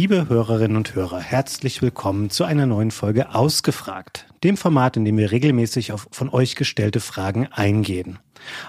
[0.00, 5.18] Liebe Hörerinnen und Hörer, herzlich willkommen zu einer neuen Folge Ausgefragt, dem Format, in dem
[5.18, 8.18] wir regelmäßig auf von euch gestellte Fragen eingehen.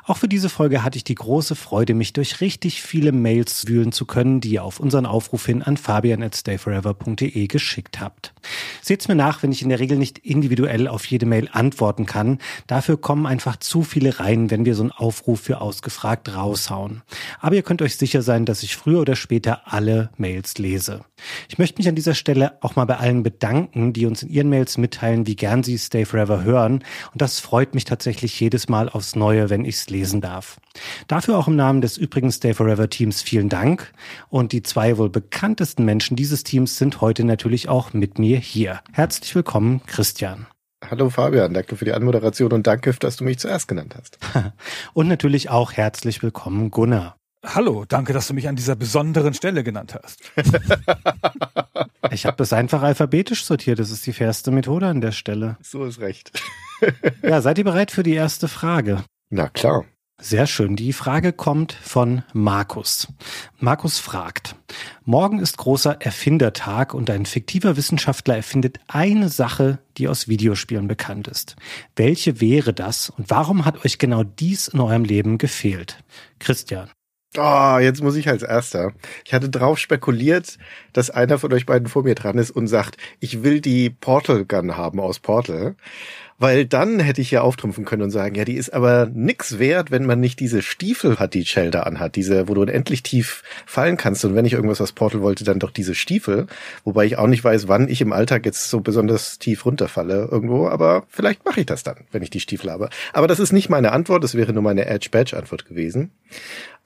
[0.06, 3.92] Auch für diese Folge hatte ich die große Freude, mich durch richtig viele Mails wühlen
[3.92, 8.34] zu können, die ihr auf unseren Aufruf hin an fabian at stayforever.de geschickt habt.
[8.82, 12.40] Seht's mir nach, wenn ich in der Regel nicht individuell auf jede Mail antworten kann.
[12.68, 17.02] Dafür kommen einfach zu viele rein, wenn wir so einen Aufruf für ausgefragt raushauen.
[17.40, 21.06] Aber ihr könnt euch sicher sein, dass ich früher oder später alle Mails lese.
[21.50, 24.50] Ich möchte mich an dieser Stelle auch mal bei allen bedanken, die uns in ihren
[24.50, 26.84] Mails mitteilen, wie gern sie Stay Forever hören.
[27.12, 30.60] Und das freut mich tatsächlich jedes Mal aufs Neue, wenn ich es lesen darf.
[31.08, 33.94] Dafür auch im Namen des übrigen Stay Forever Teams vielen Dank.
[34.30, 38.82] Und die zwei wohl bekanntesten Menschen dieses Teams sind heute natürlich auch mit mir hier.
[38.92, 40.48] Herzlich willkommen, Christian.
[40.90, 44.18] Hallo Fabian, danke für die Anmoderation und danke, dass du mich zuerst genannt hast.
[44.94, 47.16] und natürlich auch herzlich willkommen, Gunnar.
[47.44, 50.20] Hallo, danke, dass du mich an dieser besonderen Stelle genannt hast.
[52.12, 53.80] ich habe das einfach alphabetisch sortiert.
[53.80, 55.58] Das ist die fairste Methode an der Stelle.
[55.62, 56.32] So ist recht.
[57.24, 59.04] ja, seid ihr bereit für die erste Frage?
[59.34, 59.86] Na klar.
[60.20, 60.76] Sehr schön.
[60.76, 63.08] Die Frage kommt von Markus.
[63.60, 64.56] Markus fragt,
[65.06, 71.30] morgen ist großer Erfindertag und ein fiktiver Wissenschaftler erfindet eine Sache, die aus Videospielen bekannt
[71.30, 71.56] ist.
[71.96, 76.04] Welche wäre das und warum hat euch genau dies in eurem Leben gefehlt?
[76.40, 76.92] Christian.
[77.38, 78.92] Oh, jetzt muss ich als Erster.
[79.24, 80.58] Ich hatte drauf spekuliert,
[80.92, 84.44] dass einer von euch beiden vor mir dran ist und sagt, ich will die Portal
[84.44, 85.78] Gun haben aus Portal.
[86.42, 89.92] Weil dann hätte ich ja auftrumpfen können und sagen, ja, die ist aber nix wert,
[89.92, 93.96] wenn man nicht diese Stiefel hat, die Shelter anhat, diese, wo du unendlich tief fallen
[93.96, 94.26] kannst.
[94.26, 96.48] Und wenn ich irgendwas aus Portal wollte, dann doch diese Stiefel.
[96.84, 100.68] Wobei ich auch nicht weiß, wann ich im Alltag jetzt so besonders tief runterfalle irgendwo.
[100.68, 102.90] Aber vielleicht mache ich das dann, wenn ich die Stiefel habe.
[103.14, 104.24] Aber das ist nicht meine Antwort.
[104.24, 106.10] Das wäre nur meine Edge-Badge-Antwort gewesen.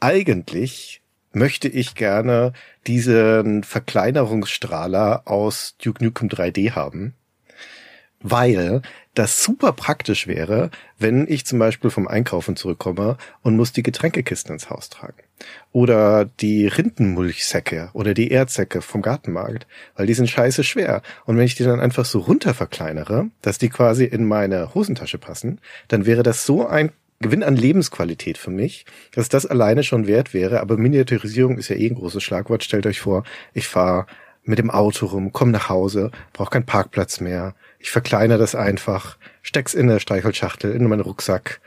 [0.02, 1.02] Eigentlich
[1.32, 2.52] möchte ich gerne
[2.88, 7.14] diesen Verkleinerungsstrahler aus Duke Nukem 3D haben
[8.28, 8.82] weil
[9.14, 14.54] das super praktisch wäre, wenn ich zum Beispiel vom Einkaufen zurückkomme und muss die Getränkekisten
[14.54, 15.22] ins Haus tragen.
[15.72, 21.04] Oder die Rindenmulchsäcke oder die Erdsäcke vom Gartenmarkt, weil die sind scheiße schwer.
[21.26, 25.20] Und wenn ich die dann einfach so runter verkleinere, dass die quasi in meine Hosentasche
[25.20, 30.08] passen, dann wäre das so ein Gewinn an Lebensqualität für mich, dass das alleine schon
[30.08, 30.62] wert wäre.
[30.62, 32.64] Aber Miniaturisierung ist ja eh ein großes Schlagwort.
[32.64, 34.08] Stellt euch vor, ich fahre
[34.46, 37.56] mit dem Auto rum, komme nach Hause, brauche keinen Parkplatz mehr,
[37.86, 41.62] ich verkleinere das einfach, steck's in eine Streichholzschachtel, in meinen Rucksack.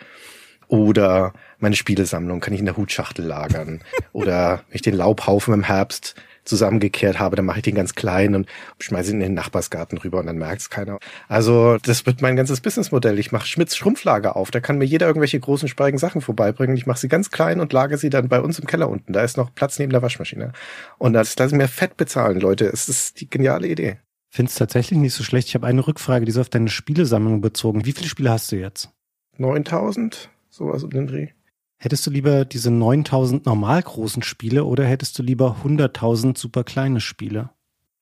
[0.67, 3.83] Oder meine Spielesammlung kann ich in der Hutschachtel lagern.
[4.13, 8.35] Oder wenn ich den Laubhaufen im Herbst zusammengekehrt habe, dann mache ich den ganz klein
[8.35, 8.49] und
[8.81, 10.99] schmeiße ihn in den Nachbarsgarten rüber und dann merkt's keiner.
[11.29, 13.21] Also das wird mein ganzes Businessmodell.
[13.21, 14.51] Ich mache Schmitz Schrumpflager auf.
[14.51, 16.77] Da kann mir jeder irgendwelche großen, spreurigen Sachen vorbeibringen.
[16.77, 19.13] Ich mache sie ganz klein und lagere sie dann bei uns im Keller unten.
[19.13, 20.53] Da ist noch Platz neben der Waschmaschine.
[20.99, 22.67] Und das lassen mir fett bezahlen, Leute.
[22.67, 23.99] Es ist die geniale Idee.
[24.39, 25.49] Finde es tatsächlich nicht so schlecht.
[25.49, 27.85] Ich habe eine Rückfrage, die ist auf deine Spielesammlung bezogen.
[27.85, 28.89] Wie viele Spiele hast du jetzt?
[29.37, 31.31] 9000, sowas um den Dreh.
[31.77, 37.01] Hättest du lieber diese 9000 normal großen Spiele oder hättest du lieber 100.000 super kleine
[37.01, 37.51] Spiele?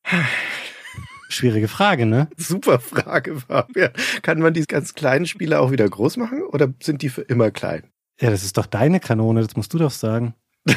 [1.31, 2.29] Schwierige Frage, ne?
[2.37, 3.93] Super Frage, Fabian.
[4.21, 7.51] Kann man die ganz kleinen Spiele auch wieder groß machen oder sind die für immer
[7.51, 7.85] klein?
[8.21, 10.35] Ja, das ist doch deine Kanone, das musst du doch sagen.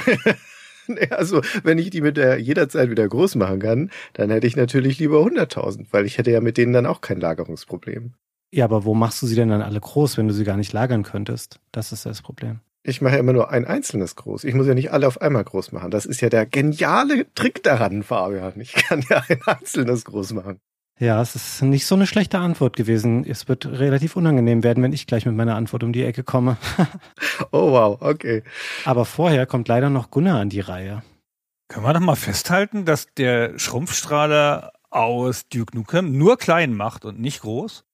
[1.09, 4.99] Also, wenn ich die mit der jederzeit wieder groß machen kann, dann hätte ich natürlich
[4.99, 8.13] lieber 100.000, weil ich hätte ja mit denen dann auch kein Lagerungsproblem.
[8.51, 10.73] Ja, aber wo machst du sie denn dann alle groß, wenn du sie gar nicht
[10.73, 11.59] lagern könntest?
[11.71, 12.61] Das ist das Problem.
[12.83, 14.45] Ich mache ja immer nur ein einzelnes groß.
[14.45, 15.91] Ich muss ja nicht alle auf einmal groß machen.
[15.91, 18.59] Das ist ja der geniale Trick daran, Fabian.
[18.59, 20.59] Ich kann ja ein einzelnes groß machen.
[20.99, 23.25] Ja, es ist nicht so eine schlechte Antwort gewesen.
[23.25, 26.57] Es wird relativ unangenehm werden, wenn ich gleich mit meiner Antwort um die Ecke komme.
[27.51, 28.43] oh wow, okay.
[28.83, 31.01] Aber vorher kommt leider noch Gunnar an die Reihe.
[31.69, 37.17] Können wir doch mal festhalten, dass der Schrumpfstrahler aus Duke Nukem nur klein macht und
[37.17, 37.85] nicht groß?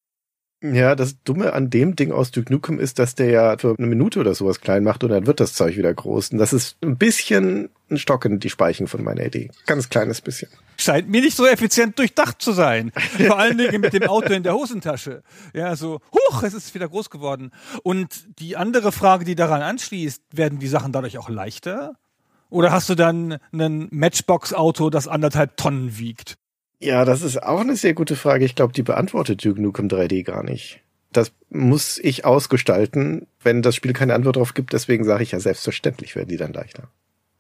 [0.74, 3.88] Ja, das Dumme an dem Ding aus Duke Nukem ist, dass der ja für eine
[3.88, 6.32] Minute oder sowas klein macht und dann wird das Zeug wieder groß.
[6.32, 9.52] Und das ist ein bisschen ein Stock in die Speichen von meiner Idee.
[9.68, 10.50] Ganz kleines bisschen.
[10.78, 12.92] Scheint mir nicht so effizient durchdacht zu sein.
[13.28, 15.24] Vor allen Dingen mit dem Auto in der Hosentasche.
[15.54, 17.52] Ja, so, huch, es ist wieder groß geworden.
[17.84, 21.96] Und die andere Frage, die daran anschließt, werden die Sachen dadurch auch leichter?
[22.50, 26.38] Oder hast du dann ein Matchbox-Auto, das anderthalb Tonnen wiegt?
[26.80, 28.46] Ja, das ist auch eine sehr gute Frage.
[28.46, 30.82] Ich glaube, die beantwortet Duke Nukem 3D gar nicht.
[31.12, 34.74] Das muss ich ausgestalten, wenn das Spiel keine Antwort darauf gibt.
[34.74, 36.90] Deswegen sage ich ja, selbstverständlich werden die dann leichter.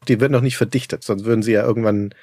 [0.07, 2.13] Die werden noch nicht verdichtet, sonst würden sie ja irgendwann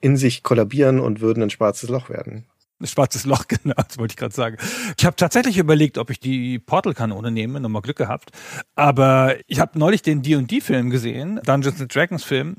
[0.00, 2.46] in sich kollabieren und würden ein schwarzes Loch werden.
[2.80, 4.56] Ein schwarzes Loch, genau, das wollte ich gerade sagen.
[4.98, 8.30] Ich habe tatsächlich überlegt, ob ich die Portal-Kanone nehme, nochmal Glück gehabt.
[8.74, 12.56] Aber ich habe neulich den D&D-Film gesehen, Dungeons and Dragons-Film,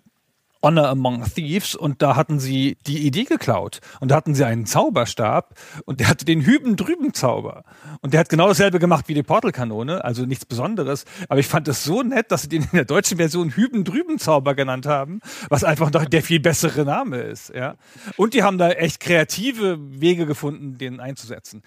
[0.66, 4.66] Honor Among Thieves und da hatten sie die Idee geklaut und da hatten sie einen
[4.66, 5.54] Zauberstab
[5.86, 7.66] und der hatte den hüben drüben Zauber
[8.02, 11.68] und der hat genau dasselbe gemacht wie die Portalkanone, also nichts Besonderes, aber ich fand
[11.68, 15.20] es so nett, dass sie den in der deutschen Version hüben drüben Zauber genannt haben,
[15.50, 17.76] was einfach noch der viel bessere Name ist, ja.
[18.18, 21.62] Und die haben da echt kreative Wege gefunden, den einzusetzen.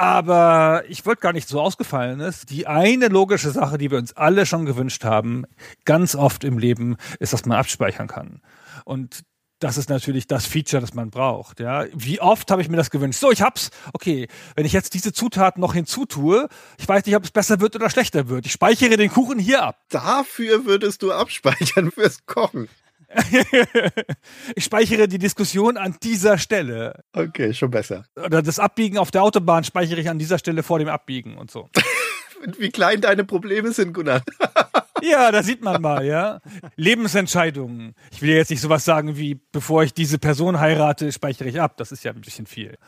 [0.00, 2.48] Aber ich wollte gar nicht so ausgefallen ist.
[2.48, 5.44] Die eine logische Sache, die wir uns alle schon gewünscht haben,
[5.84, 8.40] ganz oft im Leben, ist, dass man abspeichern kann.
[8.86, 9.24] Und
[9.58, 11.60] das ist natürlich das Feature, das man braucht.
[11.60, 13.20] Ja, wie oft habe ich mir das gewünscht?
[13.20, 13.68] So, ich hab's.
[13.92, 16.48] Okay, wenn ich jetzt diese Zutaten noch hinzutue,
[16.78, 18.46] ich weiß nicht, ob es besser wird oder schlechter wird.
[18.46, 19.84] Ich speichere den Kuchen hier ab.
[19.90, 22.70] Dafür würdest du abspeichern fürs Kochen.
[24.54, 27.02] ich speichere die Diskussion an dieser Stelle.
[27.12, 28.04] Okay, schon besser.
[28.16, 31.50] Oder das Abbiegen auf der Autobahn speichere ich an dieser Stelle vor dem Abbiegen und
[31.50, 31.68] so.
[32.58, 34.22] Wie klein deine Probleme sind, Gunnar.
[35.02, 36.40] ja, da sieht man mal, ja.
[36.76, 37.94] Lebensentscheidungen.
[38.12, 41.76] Ich will jetzt nicht sowas sagen wie, bevor ich diese Person heirate, speichere ich ab.
[41.76, 42.78] Das ist ja ein bisschen viel.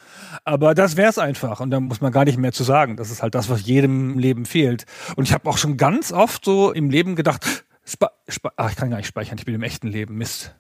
[0.45, 1.61] Aber das wär's einfach.
[1.61, 2.97] Und da muss man gar nicht mehr zu sagen.
[2.97, 4.87] Das ist halt das, was jedem Leben fehlt.
[5.17, 8.77] Und ich habe auch schon ganz oft so im Leben gedacht, Spa Spa Ach, ich
[8.77, 10.17] kann gar nicht speichern, ich bin im echten Leben.
[10.17, 10.55] Mist.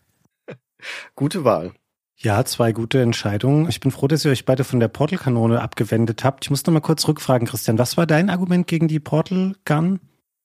[1.14, 1.72] Gute Wahl.
[2.16, 3.68] Ja, zwei gute Entscheidungen.
[3.68, 6.44] Ich bin froh, dass ihr euch beide von der Portal-Kanone abgewendet habt.
[6.44, 9.98] Ich muss noch mal kurz rückfragen, Christian, was war dein Argument gegen die Portal-Gun?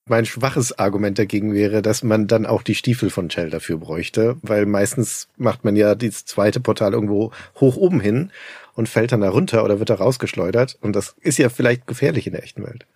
[0.09, 4.37] Mein schwaches Argument dagegen wäre, dass man dann auch die Stiefel von Shell dafür bräuchte,
[4.41, 8.31] weil meistens macht man ja dieses zweite Portal irgendwo hoch oben hin
[8.73, 10.79] und fällt dann da runter oder wird da rausgeschleudert.
[10.81, 12.87] Und das ist ja vielleicht gefährlich in der echten Welt.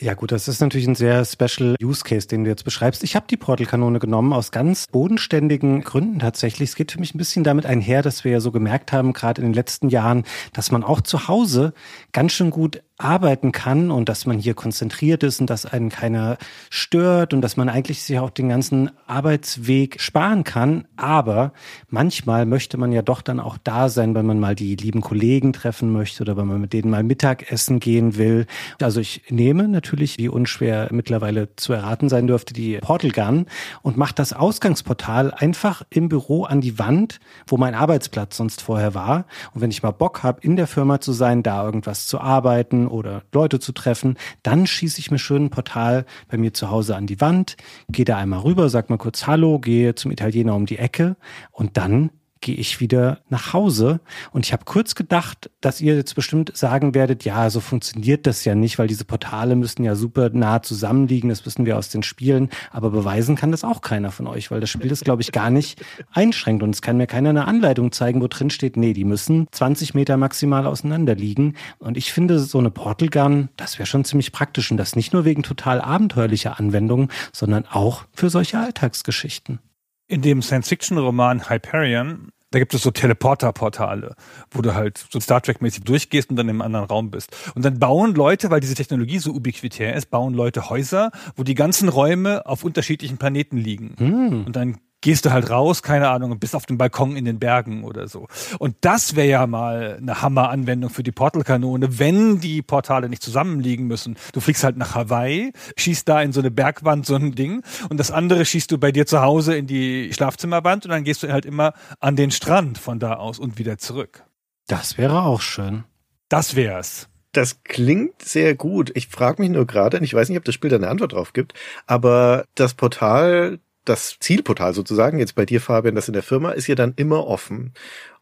[0.00, 3.04] Ja gut, das ist natürlich ein sehr special Use Case, den du jetzt beschreibst.
[3.04, 6.70] Ich habe die Portal-Kanone genommen aus ganz bodenständigen Gründen tatsächlich.
[6.70, 9.40] Es geht für mich ein bisschen damit einher, dass wir ja so gemerkt haben, gerade
[9.40, 11.74] in den letzten Jahren, dass man auch zu Hause
[12.10, 16.38] ganz schön gut arbeiten kann und dass man hier konzentriert ist und dass einen keiner
[16.70, 20.86] stört und dass man eigentlich sich auch den ganzen Arbeitsweg sparen kann.
[20.96, 21.52] Aber
[21.88, 25.52] manchmal möchte man ja doch dann auch da sein, wenn man mal die lieben Kollegen
[25.52, 28.46] treffen möchte oder wenn man mit denen mal Mittagessen gehen will.
[28.80, 33.46] Also ich nehme natürlich, wie unschwer mittlerweile zu erraten sein dürfte, die Portal Gun
[33.82, 37.18] und mache das Ausgangsportal einfach im Büro an die Wand,
[37.48, 39.26] wo mein Arbeitsplatz sonst vorher war.
[39.52, 42.83] Und wenn ich mal Bock habe, in der Firma zu sein, da irgendwas zu arbeiten,
[42.88, 44.16] oder Leute zu treffen.
[44.42, 47.56] Dann schieße ich mir schön ein Portal bei mir zu Hause an die Wand,
[47.88, 51.16] gehe da einmal rüber, sag mal kurz Hallo, gehe zum Italiener um die Ecke
[51.50, 52.10] und dann
[52.44, 54.00] gehe ich wieder nach Hause.
[54.30, 58.44] Und ich habe kurz gedacht, dass ihr jetzt bestimmt sagen werdet, ja, so funktioniert das
[58.44, 62.02] ja nicht, weil diese Portale müssen ja super nah zusammenliegen, das wissen wir aus den
[62.02, 62.50] Spielen.
[62.70, 65.48] Aber beweisen kann das auch keiner von euch, weil das Spiel das, glaube ich, gar
[65.48, 65.82] nicht
[66.12, 66.62] einschränkt.
[66.62, 69.94] Und es kann mir keiner eine Anleitung zeigen, wo drin steht, nee, die müssen 20
[69.94, 71.54] Meter maximal auseinander liegen.
[71.78, 74.70] Und ich finde, so eine Portal Gun, das wäre schon ziemlich praktisch.
[74.70, 79.60] Und das nicht nur wegen total abenteuerlicher Anwendungen, sondern auch für solche Alltagsgeschichten.
[80.06, 84.14] In dem Science-Fiction-Roman Hyperion da gibt es so Teleporter-Portale,
[84.52, 87.36] wo du halt so Star Trek-mäßig durchgehst und dann im anderen Raum bist.
[87.56, 91.56] Und dann bauen Leute, weil diese Technologie so ubiquitär ist, bauen Leute Häuser, wo die
[91.56, 93.96] ganzen Räume auf unterschiedlichen Planeten liegen.
[93.98, 94.46] Mm.
[94.46, 97.38] Und dann gehst du halt raus, keine Ahnung, und bist auf dem Balkon in den
[97.38, 98.26] Bergen oder so.
[98.58, 103.86] Und das wäre ja mal eine Hammer-Anwendung für die Portalkanone, wenn die Portale nicht zusammenliegen
[103.86, 104.16] müssen.
[104.32, 107.98] Du fliegst halt nach Hawaii, schießt da in so eine Bergwand so ein Ding und
[108.00, 111.30] das andere schießt du bei dir zu Hause in die Schlafzimmerwand und dann gehst du
[111.30, 114.24] halt immer an den Strand von da aus und wieder zurück.
[114.68, 115.84] Das wäre auch schön.
[116.30, 117.10] Das wär's.
[117.32, 118.90] Das klingt sehr gut.
[118.94, 121.34] Ich frage mich nur gerade, ich weiß nicht, ob das Spiel da eine Antwort drauf
[121.34, 121.52] gibt,
[121.86, 126.66] aber das Portal das Zielportal sozusagen, jetzt bei dir, Fabian, das in der Firma, ist
[126.66, 127.72] ja dann immer offen.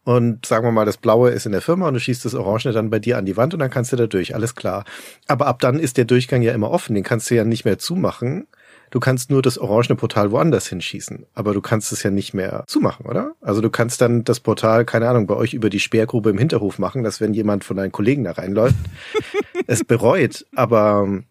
[0.04, 2.72] Und sagen wir mal, das Blaue ist in der Firma und du schießt das Orange
[2.72, 4.84] dann bei dir an die Wand und dann kannst du da durch, alles klar.
[5.28, 7.78] Aber ab dann ist der Durchgang ja immer offen, den kannst du ja nicht mehr
[7.78, 8.48] zumachen.
[8.90, 12.64] Du kannst nur das orangene Portal woanders hinschießen, aber du kannst es ja nicht mehr
[12.66, 13.32] zumachen, oder?
[13.40, 16.78] Also du kannst dann das Portal, keine Ahnung, bei euch über die Sperrgrube im Hinterhof
[16.78, 18.76] machen, dass wenn jemand von deinen Kollegen da reinläuft,
[19.66, 21.22] es bereut, aber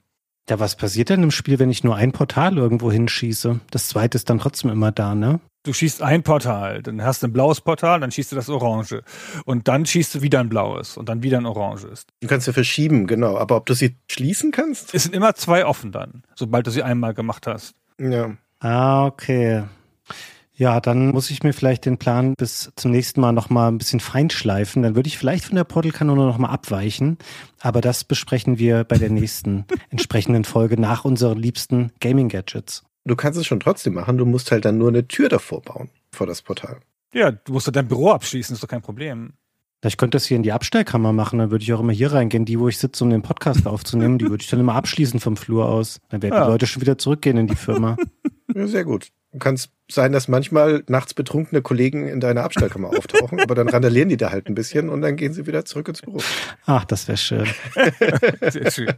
[0.50, 3.60] ja, was passiert denn im Spiel, wenn ich nur ein Portal irgendwo hinschieße?
[3.69, 5.39] Das zweite ist dann trotzdem immer da, ne?
[5.63, 9.03] Du schießt ein Portal, dann hast du ein blaues Portal, dann schießt du das orange.
[9.45, 12.07] Und dann schießt du wieder ein blaues und dann wieder ein oranges.
[12.19, 13.38] Du kannst ja verschieben, genau.
[13.38, 14.95] Aber ob du sie schließen kannst?
[14.95, 17.75] Es sind immer zwei offen dann, sobald du sie einmal gemacht hast.
[18.00, 18.31] Ja.
[18.60, 19.63] Ah, okay.
[20.62, 24.00] Ja, dann muss ich mir vielleicht den Plan bis zum nächsten Mal nochmal ein bisschen
[24.00, 24.84] feinschleifen.
[24.84, 27.18] Dann würde ich vielleicht von der Portalkanone nochmal abweichen.
[27.62, 32.84] Aber das besprechen wir bei der nächsten entsprechenden Folge nach unseren liebsten Gaming-Gadgets.
[33.06, 35.89] Du kannst es schon trotzdem machen, du musst halt dann nur eine Tür davor bauen,
[36.12, 36.82] vor das Portal.
[37.12, 39.34] Ja, du musst dein Büro abschließen, ist doch kein Problem.
[39.84, 42.46] Ich könnte das hier in die Abstellkammer machen, dann würde ich auch immer hier reingehen,
[42.46, 45.38] die, wo ich sitze, um den Podcast aufzunehmen, die würde ich dann immer abschließen vom
[45.38, 46.01] Flur aus.
[46.10, 46.46] Dann werden ja.
[46.46, 47.98] die Leute schon wieder zurückgehen in die Firma.
[48.53, 49.13] Ja, sehr gut.
[49.39, 54.09] Kann es sein, dass manchmal nachts betrunkene Kollegen in deiner Abstellkammer auftauchen, aber dann randalieren
[54.09, 56.19] die da halt ein bisschen und dann gehen sie wieder zurück ins Büro.
[56.65, 57.47] Ach, das wäre schön.
[58.41, 58.93] Sehr schön.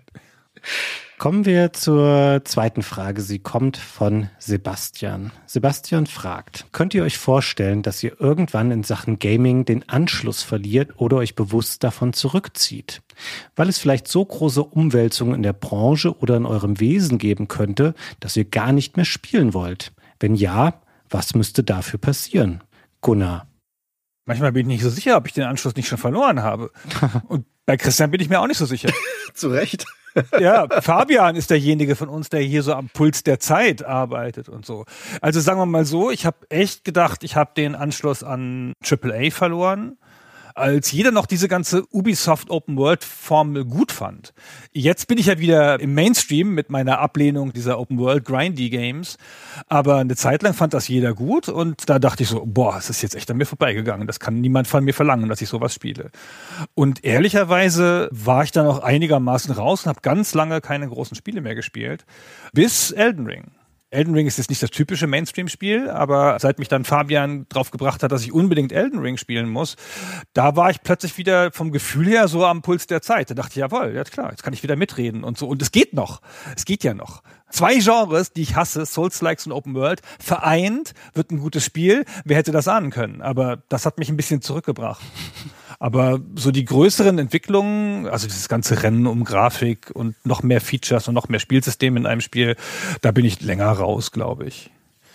[1.20, 3.22] Kommen wir zur zweiten Frage.
[3.22, 5.32] Sie kommt von Sebastian.
[5.46, 10.92] Sebastian fragt, könnt ihr euch vorstellen, dass ihr irgendwann in Sachen Gaming den Anschluss verliert
[10.98, 13.02] oder euch bewusst davon zurückzieht?
[13.56, 17.94] Weil es vielleicht so große Umwälzungen in der Branche oder in eurem Wesen geben könnte,
[18.20, 19.94] dass ihr gar nicht mehr spielen wollt.
[20.24, 22.64] Wenn ja, was müsste dafür passieren?
[23.02, 23.46] Gunnar.
[24.26, 26.72] Manchmal bin ich nicht so sicher, ob ich den Anschluss nicht schon verloren habe.
[27.28, 28.90] Und bei Christian bin ich mir auch nicht so sicher.
[29.34, 29.86] Zu Recht
[30.40, 34.66] ja, Fabian ist derjenige von uns, der hier so am Puls der Zeit arbeitet und
[34.66, 34.86] so.
[35.22, 39.32] Also sagen wir mal so, ich habe echt gedacht, ich habe den Anschluss an AAA
[39.32, 39.98] verloren
[40.56, 44.34] als jeder noch diese ganze Ubisoft Open World Formel gut fand.
[44.72, 49.18] Jetzt bin ich ja wieder im Mainstream mit meiner Ablehnung dieser Open World Grindy Games,
[49.68, 52.90] aber eine Zeit lang fand das jeder gut und da dachte ich so, boah, es
[52.90, 54.08] ist jetzt echt an mir vorbeigegangen.
[54.08, 56.12] Das kann niemand von mir verlangen, dass ich sowas spiele.
[56.76, 61.42] Und ehrlicherweise war ich da noch einigermaßen raus und habe ganz lange keine großen Spiele
[61.42, 62.06] mehr gespielt,
[62.54, 63.52] bis Elden Ring.
[63.94, 68.02] Elden Ring ist jetzt nicht das typische Mainstream-Spiel, aber seit mich dann Fabian drauf gebracht
[68.04, 69.76] hat, dass ich unbedingt Elden Ring spielen muss,
[70.34, 73.30] da war ich plötzlich wieder vom Gefühl her so am Puls der Zeit.
[73.30, 75.48] Da dachte ich, jawohl, ja klar, jetzt kann ich wieder mitreden und so.
[75.48, 76.22] Und es geht noch.
[76.56, 77.22] Es geht ja noch.
[77.50, 82.04] Zwei Genres, die ich hasse, Souls-Likes und Open World, vereint, wird ein gutes Spiel.
[82.26, 83.22] Wer hätte das ahnen können?
[83.22, 85.04] Aber das hat mich ein bisschen zurückgebracht.
[85.84, 91.10] Aber so die größeren Entwicklungen, also dieses ganze Rennen um Grafik und noch mehr Features
[91.10, 92.56] und noch mehr Spielsysteme in einem Spiel,
[93.02, 94.72] da bin ich länger raus, glaube ich.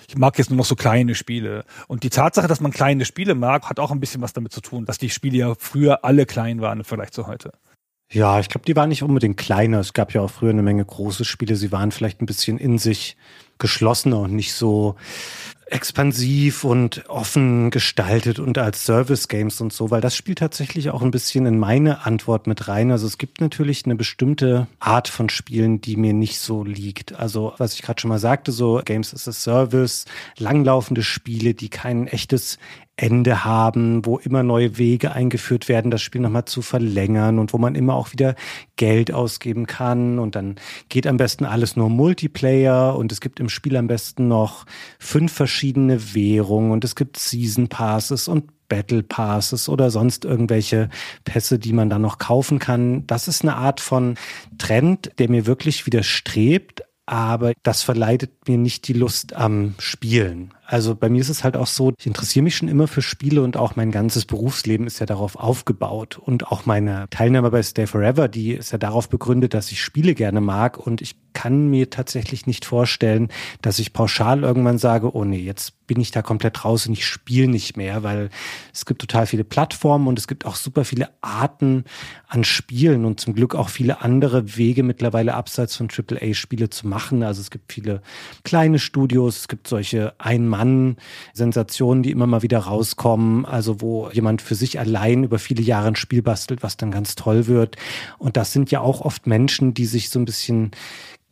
[0.08, 1.64] Ich mag jetzt nur noch so kleine Spiele.
[1.86, 4.60] Und die Tatsache, dass man kleine Spiele mag, hat auch ein bisschen was damit zu
[4.60, 7.52] tun, dass die Spiele ja früher alle klein waren im Vergleich zu heute.
[8.12, 9.80] Ja, ich glaube, die waren nicht unbedingt kleiner.
[9.80, 11.56] Es gab ja auch früher eine Menge große Spiele.
[11.56, 13.16] Sie waren vielleicht ein bisschen in sich
[13.56, 14.96] geschlossener und nicht so
[15.70, 21.02] expansiv und offen gestaltet und als Service Games und so, weil das spielt tatsächlich auch
[21.02, 22.90] ein bisschen in meine Antwort mit rein.
[22.90, 27.14] Also es gibt natürlich eine bestimmte Art von Spielen, die mir nicht so liegt.
[27.14, 30.06] Also was ich gerade schon mal sagte, so Games as a Service,
[30.38, 32.58] langlaufende Spiele, die kein echtes
[32.98, 37.58] Ende haben, wo immer neue Wege eingeführt werden, das Spiel nochmal zu verlängern und wo
[37.58, 38.34] man immer auch wieder
[38.74, 40.56] Geld ausgeben kann und dann
[40.88, 44.66] geht am besten alles nur Multiplayer und es gibt im Spiel am besten noch
[44.98, 50.90] fünf verschiedene Währungen und es gibt Season Passes und Battle Passes oder sonst irgendwelche
[51.24, 53.06] Pässe, die man dann noch kaufen kann.
[53.06, 54.16] Das ist eine Art von
[54.58, 60.52] Trend, der mir wirklich widerstrebt, aber das verleitet mir nicht die Lust am Spielen.
[60.70, 63.42] Also bei mir ist es halt auch so, ich interessiere mich schon immer für Spiele
[63.42, 66.18] und auch mein ganzes Berufsleben ist ja darauf aufgebaut.
[66.18, 70.14] Und auch meine Teilnahme bei Stay Forever, die ist ja darauf begründet, dass ich Spiele
[70.14, 73.28] gerne mag und ich kann mir tatsächlich nicht vorstellen,
[73.62, 77.06] dass ich pauschal irgendwann sage, oh nee, jetzt bin ich da komplett raus und ich
[77.06, 78.28] spiele nicht mehr, weil
[78.74, 81.84] es gibt total viele Plattformen und es gibt auch super viele Arten
[82.26, 87.22] an Spielen und zum Glück auch viele andere Wege mittlerweile abseits von AAA-Spiele zu machen.
[87.22, 88.02] Also es gibt viele
[88.42, 90.14] kleine Studios, es gibt solche
[90.58, 95.88] Ein-Mann-Sensationen, die immer mal wieder rauskommen, also wo jemand für sich allein über viele Jahre
[95.88, 97.76] ein Spiel bastelt, was dann ganz toll wird.
[98.18, 100.72] Und das sind ja auch oft Menschen, die sich so ein bisschen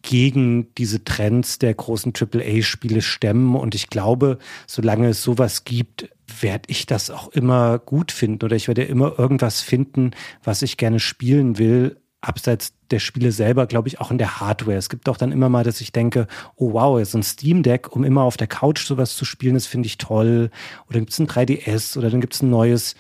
[0.03, 3.57] gegen diese Trends der großen AAA-Spiele stemmen.
[3.57, 6.09] Und ich glaube, solange es sowas gibt,
[6.41, 10.13] werde ich das auch immer gut finden oder ich werde immer irgendwas finden,
[10.45, 11.97] was ich gerne spielen will.
[12.21, 14.77] Abseits der Spiele selber, glaube ich, auch in der Hardware.
[14.77, 17.95] Es gibt auch dann immer mal, dass ich denke, oh wow, so ein Steam Deck,
[17.95, 20.51] um immer auf der Couch sowas zu spielen, das finde ich toll.
[20.89, 22.95] Oder gibt es ein 3DS oder dann gibt es ein neues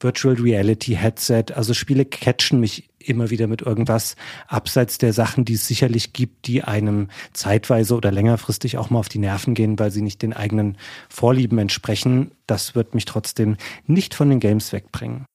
[0.00, 1.46] Virtual Reality Headset.
[1.54, 4.16] Also Spiele catchen mich immer wieder mit irgendwas
[4.48, 9.08] abseits der Sachen, die es sicherlich gibt, die einem zeitweise oder längerfristig auch mal auf
[9.08, 10.76] die Nerven gehen, weil sie nicht den eigenen
[11.08, 12.32] Vorlieben entsprechen.
[12.46, 13.56] Das wird mich trotzdem
[13.86, 15.26] nicht von den Games wegbringen.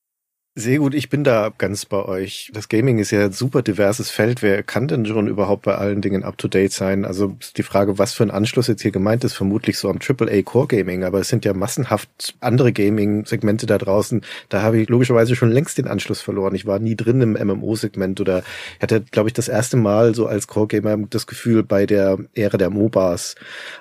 [0.55, 2.51] Sehr gut, ich bin da ganz bei euch.
[2.53, 4.41] Das Gaming ist ja ein super diverses Feld.
[4.41, 7.05] Wer kann denn schon überhaupt bei allen Dingen up-to-date sein?
[7.05, 10.41] Also die Frage, was für ein Anschluss jetzt hier gemeint ist, vermutlich so am AAA
[10.41, 14.21] Core Gaming, aber es sind ja massenhaft andere Gaming-Segmente da draußen.
[14.49, 16.53] Da habe ich logischerweise schon längst den Anschluss verloren.
[16.55, 18.43] Ich war nie drin im MMO-Segment oder
[18.81, 22.69] hatte, glaube ich, das erste Mal so als Core-Gamer das Gefühl bei der Ära der
[22.69, 23.35] MOBAs,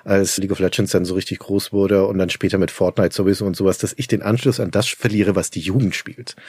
[0.05, 3.45] als League of Legends dann so richtig groß wurde und dann später mit Fortnite sowieso
[3.45, 6.37] und sowas, dass ich den Anschluss an das verliere, was die Jugend spielt.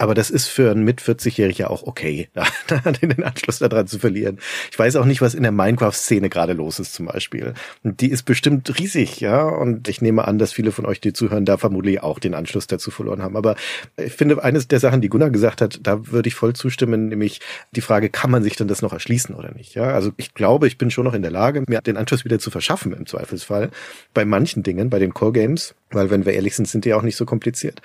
[0.00, 2.30] Aber das ist für einen mit 40-Jähriger auch okay,
[2.66, 4.38] da, den Anschluss daran zu verlieren.
[4.72, 7.52] Ich weiß auch nicht, was in der Minecraft-Szene gerade los ist zum Beispiel.
[7.82, 9.42] Die ist bestimmt riesig, ja.
[9.42, 12.66] Und ich nehme an, dass viele von euch, die zuhören, da vermutlich auch den Anschluss
[12.66, 13.36] dazu verloren haben.
[13.36, 13.56] Aber
[13.98, 17.40] ich finde, eines der Sachen, die Gunnar gesagt hat, da würde ich voll zustimmen, nämlich
[17.72, 19.74] die Frage, kann man sich denn das noch erschließen oder nicht?
[19.74, 22.38] Ja, also ich glaube, ich bin schon noch in der Lage, mir den Anschluss wieder
[22.38, 23.68] zu verschaffen im Zweifelsfall.
[24.14, 27.02] Bei manchen Dingen, bei den Core Games, weil wenn wir ehrlich sind, sind die auch
[27.02, 27.82] nicht so kompliziert.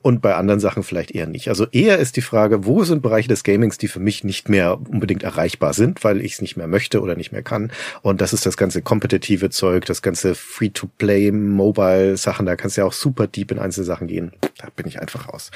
[0.00, 1.48] Und bei anderen Sachen vielleicht eher nicht.
[1.48, 4.78] Also eher ist die Frage, wo sind Bereiche des Gamings, die für mich nicht mehr
[4.80, 7.72] unbedingt erreichbar sind, weil ich es nicht mehr möchte oder nicht mehr kann.
[8.02, 12.86] Und das ist das ganze kompetitive Zeug, das ganze Free-to-Play, Mobile-Sachen, da kannst du ja
[12.86, 14.32] auch super deep in einzelne Sachen gehen.
[14.58, 15.50] Da bin ich einfach raus.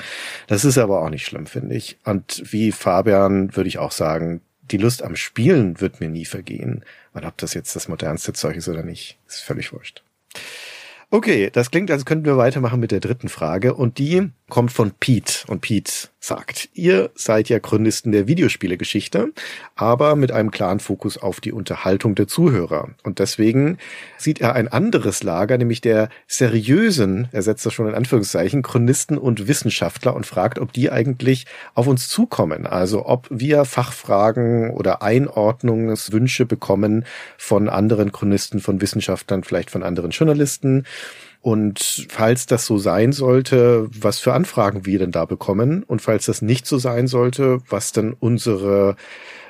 [0.46, 1.98] Das ist aber auch nicht schlimm, finde ich.
[2.04, 4.40] Und wie Fabian würde ich auch sagen,
[4.70, 6.84] die Lust am Spielen wird mir nie vergehen.
[7.12, 10.02] Und ob das jetzt das modernste Zeug ist oder nicht, ist völlig wurscht.
[11.14, 13.74] Okay, das klingt, als könnten wir weitermachen mit der dritten Frage.
[13.74, 15.44] Und die kommt von Pete.
[15.46, 19.32] Und Pete sagt, ihr seid ja Chronisten der Videospielegeschichte,
[19.74, 22.90] aber mit einem klaren Fokus auf die Unterhaltung der Zuhörer.
[23.02, 23.78] Und deswegen
[24.18, 29.18] sieht er ein anderes Lager, nämlich der seriösen, er setzt das schon in Anführungszeichen, Chronisten
[29.18, 32.66] und Wissenschaftler und fragt, ob die eigentlich auf uns zukommen.
[32.66, 37.04] Also ob wir Fachfragen oder Einordnungswünsche bekommen
[37.36, 40.84] von anderen Chronisten, von Wissenschaftlern, vielleicht von anderen Journalisten
[41.42, 45.82] und falls das so sein sollte, was für Anfragen wir denn da bekommen?
[45.82, 48.96] Und falls das nicht so sein sollte, was dann unsere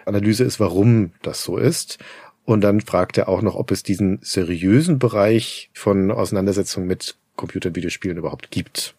[0.06, 1.98] Analyse ist, warum das so ist?
[2.44, 7.68] Und dann fragt er auch noch, ob es diesen seriösen Bereich von Auseinandersetzung mit Computer-
[7.68, 8.94] und Videospielen überhaupt gibt.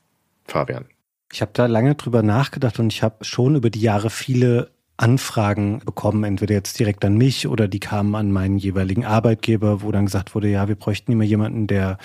[0.46, 0.86] Fabian.
[1.32, 4.70] Ich habe da lange drüber nachgedacht und ich habe schon über die Jahre viele
[5.04, 9.92] Anfragen bekommen, entweder jetzt direkt an mich oder die kamen an meinen jeweiligen Arbeitgeber, wo
[9.92, 11.98] dann gesagt wurde, ja, wir bräuchten immer jemanden, der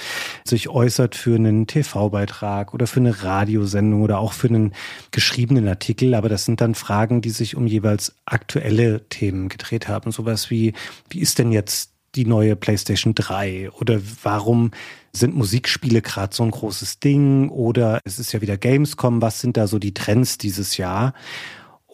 [0.44, 4.72] sich äußert für einen TV-Beitrag oder für eine Radiosendung oder auch für einen
[5.12, 6.12] geschriebenen Artikel.
[6.14, 10.10] Aber das sind dann Fragen, die sich um jeweils aktuelle Themen gedreht haben.
[10.10, 10.72] Sowas wie,
[11.08, 14.72] wie ist denn jetzt die neue PlayStation 3 oder warum
[15.12, 19.56] sind Musikspiele gerade so ein großes Ding oder es ist ja wieder Gamescom, was sind
[19.56, 21.14] da so die Trends dieses Jahr?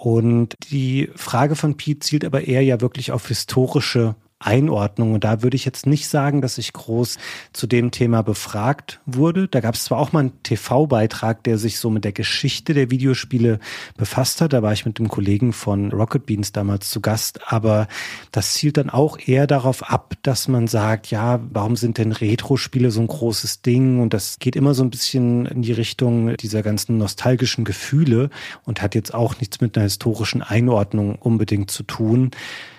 [0.04, 5.14] Und die Frage von Pete zielt aber eher ja wirklich auf historische Einordnung.
[5.14, 7.18] Und da würde ich jetzt nicht sagen, dass ich groß
[7.52, 9.48] zu dem Thema befragt wurde.
[9.48, 12.90] Da gab es zwar auch mal einen TV-Beitrag, der sich so mit der Geschichte der
[12.90, 13.58] Videospiele
[13.96, 14.52] befasst hat.
[14.52, 17.40] Da war ich mit dem Kollegen von Rocket Beans damals zu Gast.
[17.52, 17.88] Aber
[18.32, 22.90] das zielt dann auch eher darauf ab, dass man sagt, ja, warum sind denn Retro-Spiele
[22.90, 24.00] so ein großes Ding?
[24.00, 28.30] Und das geht immer so ein bisschen in die Richtung dieser ganzen nostalgischen Gefühle
[28.64, 32.30] und hat jetzt auch nichts mit einer historischen Einordnung unbedingt zu tun.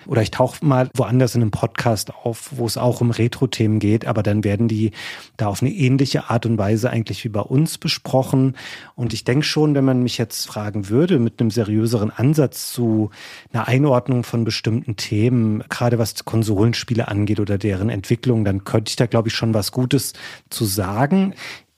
[0.06, 4.06] Oder ich tauche mal woanders in einem Podcast auf, wo es auch um Retro-Themen geht,
[4.06, 4.92] aber dann werden die
[5.36, 8.56] da auf eine ähnliche Art und Weise eigentlich wie bei uns besprochen.
[8.94, 13.10] Und ich denke schon, wenn man mich jetzt fragen würde, mit einem seriöseren Ansatz zu
[13.52, 18.96] einer Einordnung von bestimmten Themen, gerade was Konsolenspiele angeht oder deren Entwicklung, dann könnte ich
[18.96, 20.12] da, glaube ich, schon was Gutes
[20.50, 21.34] zu sagen.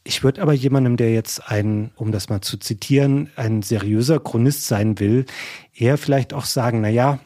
[0.08, 4.66] Ich würde aber jemandem, der jetzt ein, um das mal zu zitieren, ein seriöser Chronist
[4.66, 5.26] sein will,
[5.74, 7.18] eher vielleicht auch sagen, na ja,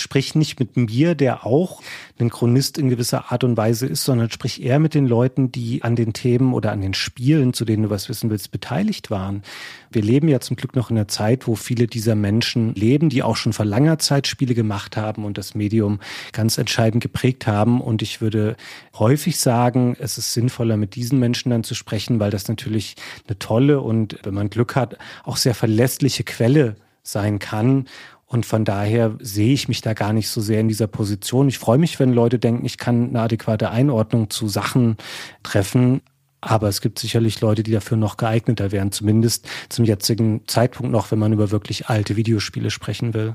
[0.00, 1.82] sprich nicht mit mir, der auch
[2.18, 5.82] ein Chronist in gewisser Art und Weise ist, sondern sprich eher mit den Leuten, die
[5.82, 9.42] an den Themen oder an den Spielen, zu denen du was wissen willst, beteiligt waren.
[9.90, 13.22] Wir leben ja zum Glück noch in einer Zeit, wo viele dieser Menschen leben, die
[13.22, 16.00] auch schon vor langer Zeit Spiele gemacht haben und das Medium
[16.32, 17.80] ganz entscheidend geprägt haben.
[17.80, 18.56] Und ich würde
[18.98, 23.38] häufig sagen, es ist sinnvoller, mit diesen Menschen dann zu sprechen, weil das natürlich eine
[23.38, 27.86] tolle und, wenn man Glück hat, auch sehr verlässliche Quelle sein kann
[28.28, 31.48] und von daher sehe ich mich da gar nicht so sehr in dieser Position.
[31.48, 34.98] Ich freue mich, wenn Leute denken, ich kann eine adäquate Einordnung zu Sachen
[35.42, 36.02] treffen.
[36.42, 41.10] Aber es gibt sicherlich Leute, die dafür noch geeigneter wären, zumindest zum jetzigen Zeitpunkt noch,
[41.10, 43.34] wenn man über wirklich alte Videospiele sprechen will.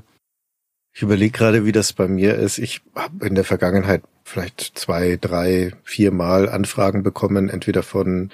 [0.94, 2.58] Ich überlege gerade, wie das bei mir ist.
[2.58, 8.30] Ich habe in der Vergangenheit vielleicht zwei, drei, vier Mal Anfragen bekommen, entweder von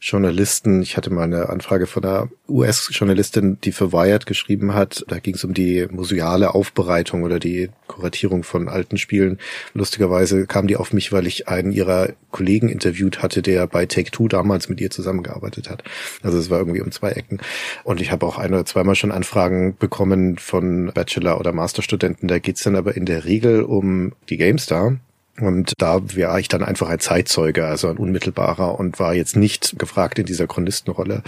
[0.00, 0.80] Journalisten.
[0.80, 5.04] Ich hatte mal eine Anfrage von einer US-Journalistin, die für Wired geschrieben hat.
[5.08, 9.38] Da ging es um die museale Aufbereitung oder die Kuratierung von alten Spielen.
[9.74, 14.28] Lustigerweise kam die auf mich, weil ich einen ihrer Kollegen interviewt hatte, der bei Take-Two
[14.28, 15.84] damals mit ihr zusammengearbeitet hat.
[16.22, 17.38] Also es war irgendwie um zwei Ecken.
[17.84, 22.26] Und ich habe auch ein oder zweimal schon Anfragen bekommen von Bachelor- oder Masterstudenten.
[22.26, 24.96] Da geht's dann aber in der Regel um die GameStar
[25.40, 29.78] und da war ich dann einfach ein Zeitzeuge, also ein unmittelbarer und war jetzt nicht
[29.78, 31.22] gefragt in dieser Chronistenrolle.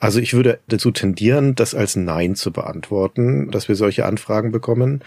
[0.00, 5.02] Also ich würde dazu tendieren, das als Nein zu beantworten, dass wir solche Anfragen bekommen.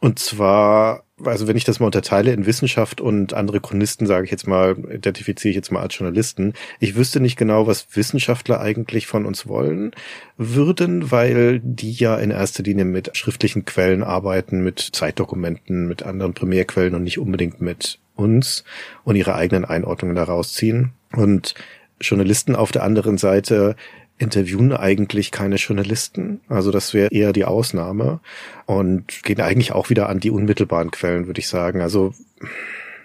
[0.00, 4.30] Und zwar, also wenn ich das mal unterteile in Wissenschaft und andere Chronisten, sage ich
[4.30, 6.52] jetzt mal, identifiziere ich jetzt mal als Journalisten.
[6.78, 9.90] Ich wüsste nicht genau, was Wissenschaftler eigentlich von uns wollen
[10.36, 16.32] würden, weil die ja in erster Linie mit schriftlichen Quellen arbeiten, mit Zeitdokumenten, mit anderen
[16.32, 18.62] Primärquellen und nicht unbedingt mit uns
[19.02, 20.92] und ihre eigenen Einordnungen daraus ziehen.
[21.12, 21.54] Und
[22.00, 23.74] Journalisten auf der anderen Seite
[24.18, 26.40] interviewen eigentlich keine Journalisten.
[26.48, 28.20] Also das wäre eher die Ausnahme
[28.66, 31.80] und gehen eigentlich auch wieder an die unmittelbaren Quellen, würde ich sagen.
[31.80, 32.12] Also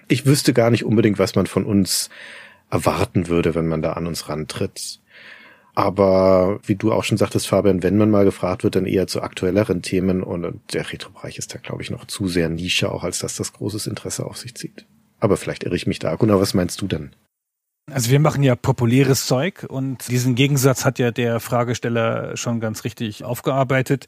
[0.08, 2.10] ich wüsste gar nicht unbedingt, was man von uns
[2.70, 5.00] erwarten würde, wenn man da an uns rantritt.
[5.76, 9.22] Aber wie du auch schon sagtest, Fabian, wenn man mal gefragt wird, dann eher zu
[9.22, 13.20] aktuelleren Themen und der Retro-Bereich ist da, glaube ich, noch zu sehr Nische, auch als
[13.20, 14.86] dass das großes Interesse auf sich zieht.
[15.20, 16.16] Aber vielleicht irre ich mich da.
[16.16, 17.16] Gunnar, was meinst du denn?
[17.92, 22.86] Also wir machen ja populäres Zeug und diesen Gegensatz hat ja der Fragesteller schon ganz
[22.86, 24.08] richtig aufgearbeitet.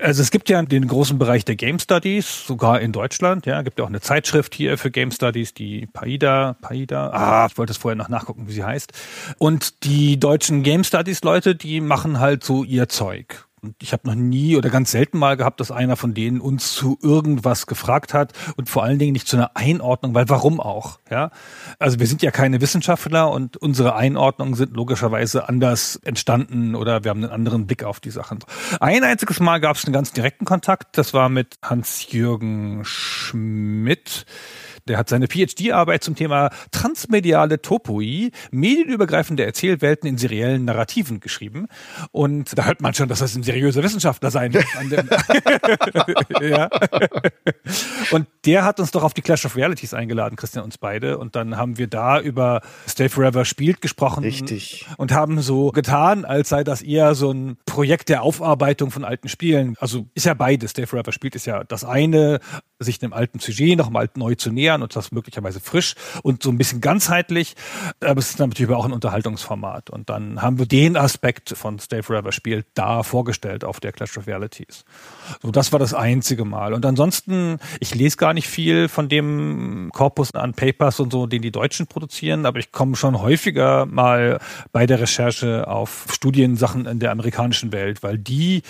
[0.00, 3.46] Also es gibt ja den großen Bereich der Game Studies, sogar in Deutschland.
[3.46, 7.10] Ja, gibt ja auch eine Zeitschrift hier für Game Studies, die Paida, Paida.
[7.10, 8.92] Ah, ich wollte es vorher noch nachgucken, wie sie heißt.
[9.38, 13.46] Und die deutschen Game Studies Leute, die machen halt so ihr Zeug.
[13.64, 16.72] Und ich habe noch nie oder ganz selten mal gehabt, dass einer von denen uns
[16.72, 20.98] zu irgendwas gefragt hat und vor allen Dingen nicht zu einer Einordnung, weil warum auch?
[21.08, 21.30] Ja,
[21.78, 27.10] also wir sind ja keine Wissenschaftler und unsere Einordnungen sind logischerweise anders entstanden oder wir
[27.10, 28.40] haben einen anderen Blick auf die Sachen.
[28.80, 34.26] Ein einziges Mal gab es einen ganz direkten Kontakt, das war mit Hans-Jürgen Schmidt
[34.88, 41.68] der hat seine PhD-Arbeit zum Thema transmediale Topoi, medienübergreifende Erzählwelten in seriellen Narrativen geschrieben.
[42.10, 44.66] Und da hört man schon, dass das ein seriöser Wissenschaftler sein wird.
[46.42, 46.68] ja.
[48.10, 51.18] Und der hat uns doch auf die Clash of Realities eingeladen, Christian uns beide.
[51.18, 54.24] Und dann haben wir da über Stay Forever spielt gesprochen.
[54.24, 54.86] Richtig.
[54.96, 59.28] Und haben so getan, als sei das eher so ein Projekt der Aufarbeitung von alten
[59.28, 59.76] Spielen.
[59.78, 60.72] Also ist ja beides.
[60.72, 62.40] Stay Forever spielt ist ja das eine,
[62.78, 66.50] sich einem alten Sujet nochmal neu zu nähern nähern und das möglicherweise frisch und so
[66.50, 67.54] ein bisschen ganzheitlich.
[68.00, 69.90] Aber es ist natürlich auch ein Unterhaltungsformat.
[69.90, 74.16] Und dann haben wir den Aspekt von Stay Forever Spiel da vorgestellt auf der Clash
[74.18, 74.84] of Realities.
[75.42, 76.72] So, das war das einzige Mal.
[76.72, 81.42] Und ansonsten, ich lese gar nicht viel von dem Korpus an Papers und so, den
[81.42, 84.38] die Deutschen produzieren, aber ich komme schon häufiger mal
[84.72, 88.62] bei der Recherche auf Studiensachen in der amerikanischen Welt, weil die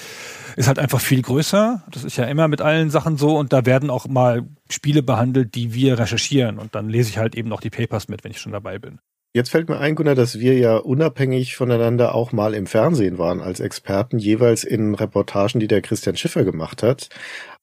[0.57, 1.83] ist halt einfach viel größer.
[1.91, 5.55] Das ist ja immer mit allen Sachen so und da werden auch mal Spiele behandelt,
[5.55, 8.41] die wir recherchieren und dann lese ich halt eben noch die Papers mit, wenn ich
[8.41, 8.99] schon dabei bin.
[9.35, 13.41] Jetzt fällt mir ein, Gunnar, dass wir ja unabhängig voneinander auch mal im Fernsehen waren
[13.41, 17.09] als Experten, jeweils in Reportagen, die der Christian Schiffer gemacht hat.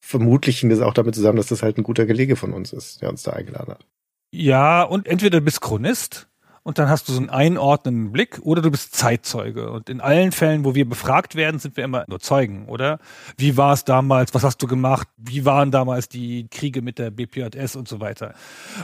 [0.00, 3.02] Vermutlich hing das auch damit zusammen, dass das halt ein guter Gelege von uns ist,
[3.02, 3.86] der uns da eingeladen hat.
[4.32, 6.28] Ja, und entweder du bist Chronist
[6.62, 9.70] und dann hast du so einen einordnenden Blick oder du bist Zeitzeuge.
[9.70, 12.98] Und in allen Fällen, wo wir befragt werden, sind wir immer nur Zeugen, oder?
[13.38, 14.34] Wie war es damals?
[14.34, 15.08] Was hast du gemacht?
[15.16, 18.34] Wie waren damals die Kriege mit der BPJS und so weiter?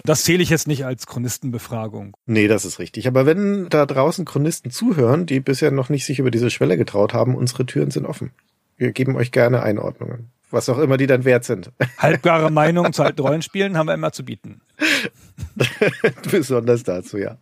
[0.04, 2.16] Das zähle ich jetzt nicht als Chronistenbefragung.
[2.24, 3.06] Nee, das ist richtig.
[3.08, 7.12] Aber wenn da draußen Chronisten zuhören, die bisher noch nicht sich über diese Schwelle getraut
[7.12, 8.32] haben, unsere Türen sind offen.
[8.78, 10.30] Wir geben euch gerne Einordnungen.
[10.50, 11.72] Was auch immer die dann wert sind.
[11.98, 14.60] Halbgare Meinungen zu alten Rollenspielen haben wir immer zu bieten.
[16.30, 17.36] Besonders dazu, ja.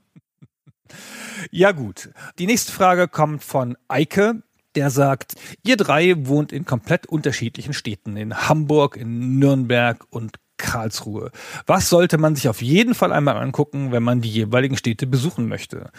[1.51, 2.11] Ja gut.
[2.39, 4.43] Die nächste Frage kommt von Eike.
[4.75, 11.31] Der sagt, ihr drei wohnt in komplett unterschiedlichen Städten, in Hamburg, in Nürnberg und Karlsruhe.
[11.67, 15.47] Was sollte man sich auf jeden Fall einmal angucken, wenn man die jeweiligen Städte besuchen
[15.47, 15.91] möchte?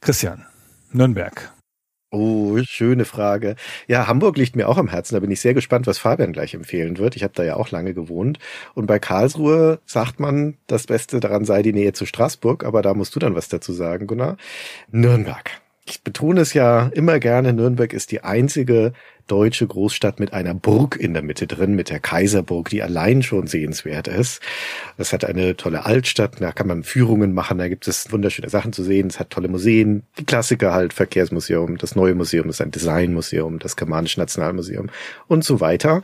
[0.00, 0.46] Christian,
[0.90, 1.52] Nürnberg.
[2.10, 3.54] Oh, schöne Frage.
[3.86, 5.14] Ja, Hamburg liegt mir auch am Herzen.
[5.14, 7.16] Da bin ich sehr gespannt, was Fabian gleich empfehlen wird.
[7.16, 8.38] Ich habe da ja auch lange gewohnt.
[8.74, 12.64] Und bei Karlsruhe sagt man, das Beste daran sei die Nähe zu Straßburg.
[12.64, 14.38] Aber da musst du dann was dazu sagen, Gunnar.
[14.90, 15.50] Nürnberg.
[15.84, 18.92] Ich betone es ja immer gerne, Nürnberg ist die einzige
[19.28, 23.46] deutsche Großstadt mit einer Burg in der Mitte drin, mit der Kaiserburg, die allein schon
[23.46, 24.40] sehenswert ist.
[24.96, 28.72] Das hat eine tolle Altstadt, da kann man Führungen machen, da gibt es wunderschöne Sachen
[28.72, 29.06] zu sehen.
[29.08, 33.76] Es hat tolle Museen, die Klassiker halt, Verkehrsmuseum, das neue Museum ist ein Designmuseum, das
[33.76, 34.90] Germanische Nationalmuseum
[35.28, 36.02] und so weiter.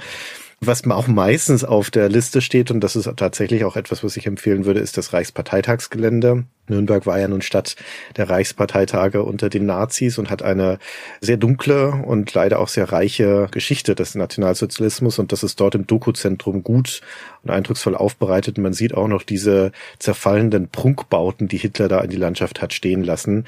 [0.67, 4.27] Was auch meistens auf der Liste steht, und das ist tatsächlich auch etwas, was ich
[4.27, 6.45] empfehlen würde, ist das Reichsparteitagsgelände.
[6.69, 7.77] Nürnberg war ja nun Stadt
[8.17, 10.79] der Reichsparteitage unter den Nazis und hat eine
[11.21, 15.87] sehr dunkle und leider auch sehr reiche Geschichte des Nationalsozialismus und das ist dort im
[15.87, 17.03] Dokuzentrum gut
[17.43, 18.57] und eindrucksvoll aufbereitet.
[18.57, 23.03] Man sieht auch noch diese zerfallenden Prunkbauten, die Hitler da in die Landschaft hat stehen
[23.03, 23.45] lassen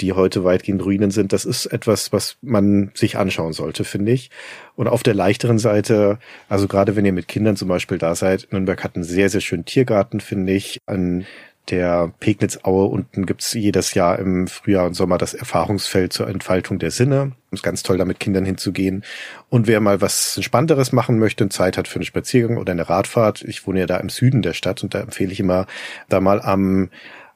[0.00, 1.32] die heute weitgehend Ruinen sind.
[1.32, 4.30] Das ist etwas, was man sich anschauen sollte, finde ich.
[4.76, 8.48] Und auf der leichteren Seite, also gerade wenn ihr mit Kindern zum Beispiel da seid,
[8.50, 10.78] Nürnberg hat einen sehr, sehr schönen Tiergarten, finde ich.
[10.86, 11.26] An
[11.70, 16.90] der Pegnitzaue unten gibt's jedes Jahr im Frühjahr und Sommer das Erfahrungsfeld zur Entfaltung der
[16.90, 17.32] Sinne.
[17.52, 19.02] Ist ganz toll, da mit Kindern hinzugehen.
[19.48, 22.88] Und wer mal was Spannenderes machen möchte und Zeit hat für einen Spaziergang oder eine
[22.88, 25.66] Radfahrt, ich wohne ja da im Süden der Stadt und da empfehle ich immer,
[26.08, 26.90] da mal am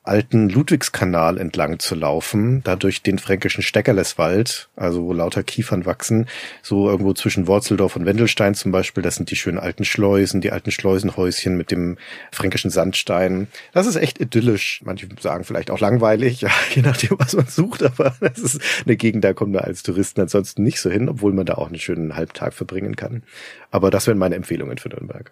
[0.09, 6.27] alten Ludwigskanal entlang zu laufen, da durch den fränkischen Steckerleswald, also wo lauter Kiefern wachsen,
[6.62, 10.51] so irgendwo zwischen Worzeldorf und Wendelstein zum Beispiel, das sind die schönen alten Schleusen, die
[10.51, 11.99] alten Schleusenhäuschen mit dem
[12.33, 13.49] fränkischen Sandstein.
[13.73, 14.81] Das ist echt idyllisch.
[14.85, 18.97] Manche sagen vielleicht auch langweilig, ja, je nachdem, was man sucht, aber das ist eine
[18.97, 21.79] Gegend, da kommt man als Touristen ansonsten nicht so hin, obwohl man da auch einen
[21.79, 23.23] schönen Halbtag verbringen kann.
[23.71, 25.31] Aber das wären meine Empfehlungen für Nürnberg.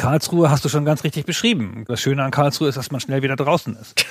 [0.00, 1.84] Karlsruhe hast du schon ganz richtig beschrieben.
[1.86, 4.02] Das Schöne an Karlsruhe ist, dass man schnell wieder draußen ist.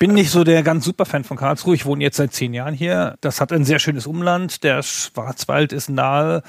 [0.00, 1.76] Bin nicht so der ganz super Fan von Karlsruhe.
[1.76, 3.14] Ich wohne jetzt seit zehn Jahren hier.
[3.20, 4.64] Das hat ein sehr schönes Umland.
[4.64, 6.42] Der Schwarzwald ist nahe.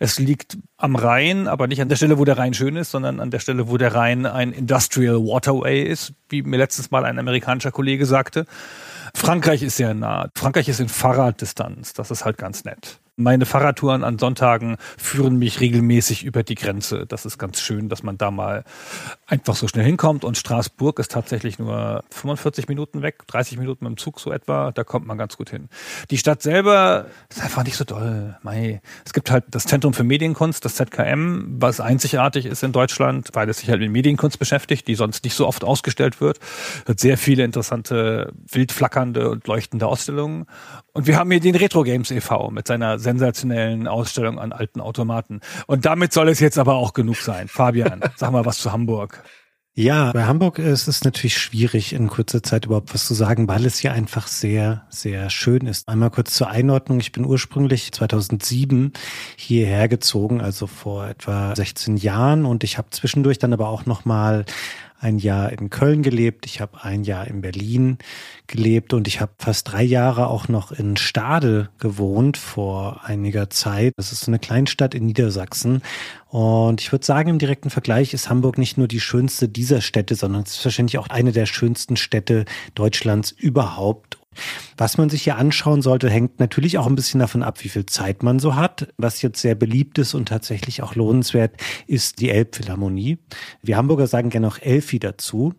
[0.00, 3.20] Es liegt am Rhein, aber nicht an der Stelle, wo der Rhein schön ist, sondern
[3.20, 7.18] an der Stelle, wo der Rhein ein Industrial Waterway ist, wie mir letztes Mal ein
[7.18, 8.44] amerikanischer Kollege sagte.
[9.14, 10.28] Frankreich ist sehr nah.
[10.36, 11.94] Frankreich ist in Fahrraddistanz.
[11.94, 13.00] Das ist halt ganz nett.
[13.16, 17.04] Meine Fahrradtouren an Sonntagen führen mich regelmäßig über die Grenze.
[17.06, 18.64] Das ist ganz schön, dass man da mal
[19.26, 20.24] einfach so schnell hinkommt.
[20.24, 24.72] Und Straßburg ist tatsächlich nur 45 Minuten weg, 30 Minuten mit dem Zug so etwa.
[24.72, 25.68] Da kommt man ganz gut hin.
[26.10, 28.38] Die Stadt selber ist einfach nicht so doll.
[28.42, 28.80] Mei.
[29.04, 33.46] Es gibt halt das Zentrum für Medienkunst, das ZKM, was einzigartig ist in Deutschland, weil
[33.50, 36.40] es sich halt mit Medienkunst beschäftigt, die sonst nicht so oft ausgestellt wird.
[36.88, 40.46] Hat sehr viele interessante, wild flackernde und leuchtende Ausstellungen.
[40.94, 42.50] Und wir haben hier den Retro Games e.V.
[42.50, 45.40] mit seiner sensationellen Ausstellung an alten Automaten.
[45.66, 47.48] Und damit soll es jetzt aber auch genug sein.
[47.48, 49.22] Fabian, sag mal was zu Hamburg.
[49.74, 53.64] Ja, bei Hamburg ist es natürlich schwierig, in kurzer Zeit überhaupt was zu sagen, weil
[53.64, 55.88] es hier einfach sehr, sehr schön ist.
[55.88, 57.00] Einmal kurz zur Einordnung.
[57.00, 58.92] Ich bin ursprünglich 2007
[59.34, 62.44] hierher gezogen, also vor etwa 16 Jahren.
[62.44, 64.44] Und ich habe zwischendurch dann aber auch nochmal
[65.02, 67.98] ein Jahr in Köln gelebt, ich habe ein Jahr in Berlin
[68.46, 73.94] gelebt und ich habe fast drei Jahre auch noch in Stade gewohnt vor einiger Zeit.
[73.96, 75.82] Das ist eine Kleinstadt in Niedersachsen.
[76.28, 80.14] Und ich würde sagen, im direkten Vergleich ist Hamburg nicht nur die schönste dieser Städte,
[80.14, 84.21] sondern es ist wahrscheinlich auch eine der schönsten Städte Deutschlands überhaupt.
[84.76, 87.86] Was man sich hier anschauen sollte, hängt natürlich auch ein bisschen davon ab, wie viel
[87.86, 88.88] Zeit man so hat.
[88.96, 91.54] Was jetzt sehr beliebt ist und tatsächlich auch lohnenswert,
[91.86, 93.18] ist die Elbphilharmonie.
[93.62, 95.54] Wir Hamburger sagen gerne auch Elfi dazu.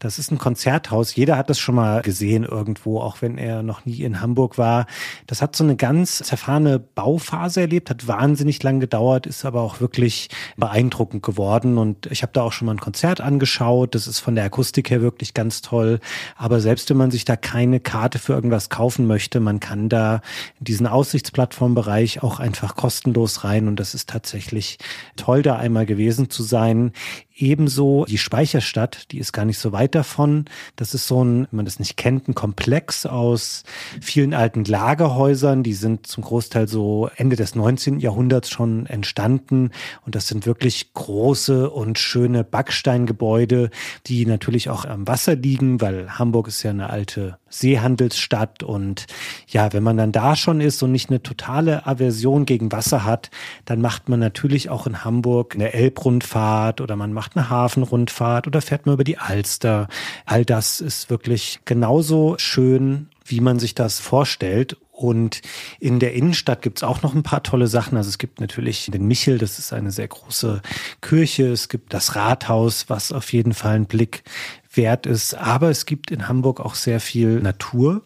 [0.00, 1.14] Das ist ein Konzerthaus.
[1.14, 4.86] Jeder hat das schon mal gesehen irgendwo, auch wenn er noch nie in Hamburg war.
[5.26, 9.80] Das hat so eine ganz zerfahrene Bauphase erlebt, hat wahnsinnig lang gedauert, ist aber auch
[9.80, 11.76] wirklich beeindruckend geworden.
[11.76, 13.94] Und ich habe da auch schon mal ein Konzert angeschaut.
[13.94, 16.00] Das ist von der Akustik her wirklich ganz toll.
[16.34, 20.22] Aber selbst wenn man sich da keine Karte für irgendwas kaufen möchte, man kann da
[20.58, 23.68] in diesen Aussichtsplattformbereich auch einfach kostenlos rein.
[23.68, 24.78] Und das ist tatsächlich
[25.16, 26.92] toll, da einmal gewesen zu sein.
[27.40, 30.44] Ebenso die Speicherstadt, die ist gar nicht so weit davon.
[30.76, 33.64] Das ist so ein, wenn man das nicht kennt, ein Komplex aus
[34.02, 35.62] vielen alten Lagerhäusern.
[35.62, 37.98] Die sind zum Großteil so Ende des 19.
[37.98, 39.70] Jahrhunderts schon entstanden.
[40.04, 43.70] Und das sind wirklich große und schöne Backsteingebäude,
[44.06, 48.62] die natürlich auch am Wasser liegen, weil Hamburg ist ja eine alte Seehandelsstadt.
[48.62, 49.06] Und
[49.48, 53.30] ja, wenn man dann da schon ist und nicht eine totale Aversion gegen Wasser hat,
[53.64, 58.46] dann macht man natürlich auch in Hamburg eine Elbrundfahrt oder man macht macht eine Hafenrundfahrt
[58.46, 59.88] oder fährt man über die Alster.
[60.26, 64.76] All das ist wirklich genauso schön, wie man sich das vorstellt.
[64.92, 65.40] Und
[65.78, 67.96] in der Innenstadt gibt's auch noch ein paar tolle Sachen.
[67.96, 70.60] Also es gibt natürlich den Michel, das ist eine sehr große
[71.00, 71.46] Kirche.
[71.46, 74.24] Es gibt das Rathaus, was auf jeden Fall ein Blick
[74.72, 75.34] wert ist.
[75.34, 78.02] Aber es gibt in Hamburg auch sehr viel Natur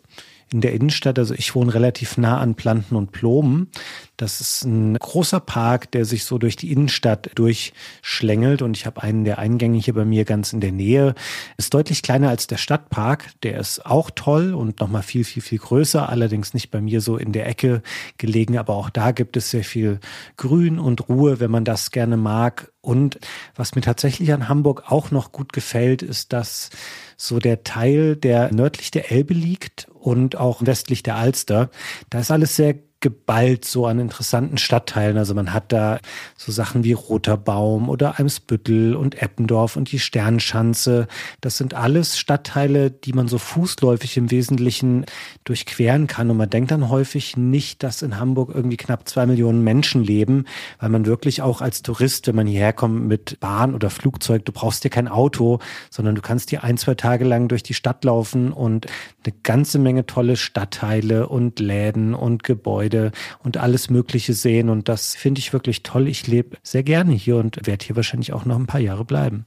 [0.53, 1.19] in der Innenstadt.
[1.19, 3.71] Also ich wohne relativ nah an Planten und Blumen.
[4.17, 9.03] Das ist ein großer Park, der sich so durch die Innenstadt durchschlängelt und ich habe
[9.03, 11.17] einen der Eingänge hier bei mir ganz in der Nähe.
[11.57, 13.31] Ist deutlich kleiner als der Stadtpark.
[13.43, 16.09] Der ist auch toll und nochmal viel, viel, viel größer.
[16.09, 17.83] Allerdings nicht bei mir so in der Ecke
[18.17, 19.99] gelegen, aber auch da gibt es sehr viel
[20.37, 22.73] Grün und Ruhe, wenn man das gerne mag.
[22.81, 23.19] Und
[23.57, 26.71] was mir tatsächlich an Hamburg auch noch gut gefällt, ist, dass
[27.17, 31.71] so der Teil, der nördlich der Elbe liegt und auch westlich der Alster,
[32.11, 32.75] da ist alles sehr
[33.05, 35.19] geballt so an interessanten Stadtteilen.
[35.19, 35.99] Also man hat da
[36.39, 41.07] so Sachen wie Roter Baum oder Eimsbüttel und Eppendorf und die Sternschanze.
[41.43, 45.05] Das sind alles Stadtteile, die man so fußläufig im Wesentlichen
[45.45, 46.31] durchqueren kann.
[46.31, 50.47] Und man denkt dann häufig nicht, dass in Hamburg irgendwie knapp zwei Millionen Menschen leben,
[50.81, 54.53] weil man wirklich auch als Tourist, wenn man hierher kommt mit Bahn oder Flugzeug, du
[54.53, 55.59] brauchst dir kein Auto,
[55.91, 58.87] sondern du kannst dir ein, zwei Tage lang durch die Stadt laufen und
[59.27, 62.94] eine ganze Menge tolle Stadtteile und Läden und Gebäude
[63.43, 64.69] und alles Mögliche sehen.
[64.69, 66.09] Und das finde ich wirklich toll.
[66.09, 69.47] Ich lebe sehr gerne hier und werde hier wahrscheinlich auch noch ein paar Jahre bleiben.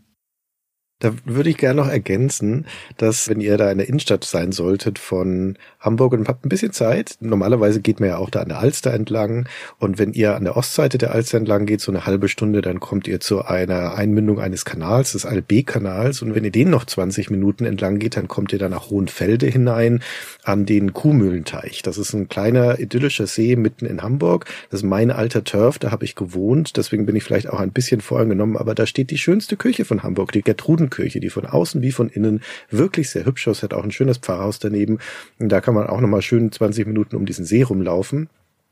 [1.00, 2.66] Da würde ich gerne noch ergänzen,
[2.98, 6.72] dass wenn ihr da in der Innenstadt sein solltet von Hamburg und habt ein bisschen
[6.72, 9.48] Zeit, normalerweise geht man ja auch da an der Alster entlang.
[9.78, 12.80] Und wenn ihr an der Ostseite der Alster entlang geht, so eine halbe Stunde, dann
[12.80, 17.30] kommt ihr zu einer Einmündung eines Kanals, des ALB-Kanals und wenn ihr den noch 20
[17.30, 20.02] Minuten entlang geht, dann kommt ihr da nach Hohenfelde hinein
[20.44, 21.84] an den Kuhmühlenteich.
[21.84, 24.46] Das ist ein kleiner idyllischer See mitten in Hamburg.
[24.72, 27.72] Das ist mein alter Turf, da habe ich gewohnt, deswegen bin ich vielleicht auch ein
[27.72, 31.46] bisschen vorgenommen, aber da steht die schönste Küche von Hamburg, die Gertruden Kirche, die von
[31.46, 35.00] außen wie von innen wirklich sehr hübsch aussieht, auch ein schönes Pfarrhaus daneben.
[35.40, 38.30] Und da kann man auch nochmal schön 20 Minuten um diesen See rumlaufen.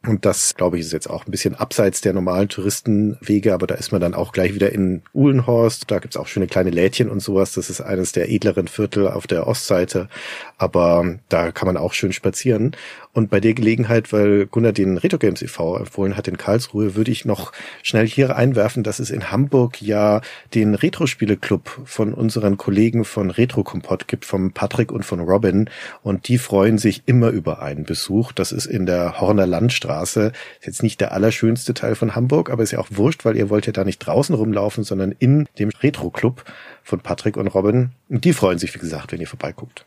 [0.08, 3.76] Und das, glaube ich, ist jetzt auch ein bisschen abseits der normalen Touristenwege, aber da
[3.76, 5.90] ist man dann auch gleich wieder in Uhlenhorst.
[5.90, 7.54] Da gibt's auch schöne kleine Lädchen und sowas.
[7.54, 10.08] Das ist eines der edleren Viertel auf der Ostseite.
[10.58, 12.76] Aber da kann man auch schön spazieren.
[13.12, 15.78] Und bei der Gelegenheit, weil Gunnar den Retro Games e.V.
[15.78, 20.22] empfohlen hat in Karlsruhe, würde ich noch schnell hier einwerfen, dass es in Hamburg ja
[20.54, 25.70] den Retro-Spiele-Club von unseren Kollegen von Retro Kompott gibt, vom Patrick und von Robin.
[26.04, 28.32] Und die freuen sich immer über einen Besuch.
[28.32, 30.34] Das ist in der Horner Landstraße.
[30.60, 33.50] Ist jetzt nicht der allerschönste Teil von Hamburg, aber ist ja auch wurscht, weil ihr
[33.50, 36.44] wollt ja da nicht draußen rumlaufen, sondern in dem Retro-Club
[36.84, 37.92] von Patrick und Robin.
[38.10, 39.86] Und die freuen sich, wie gesagt, wenn ihr vorbeiguckt.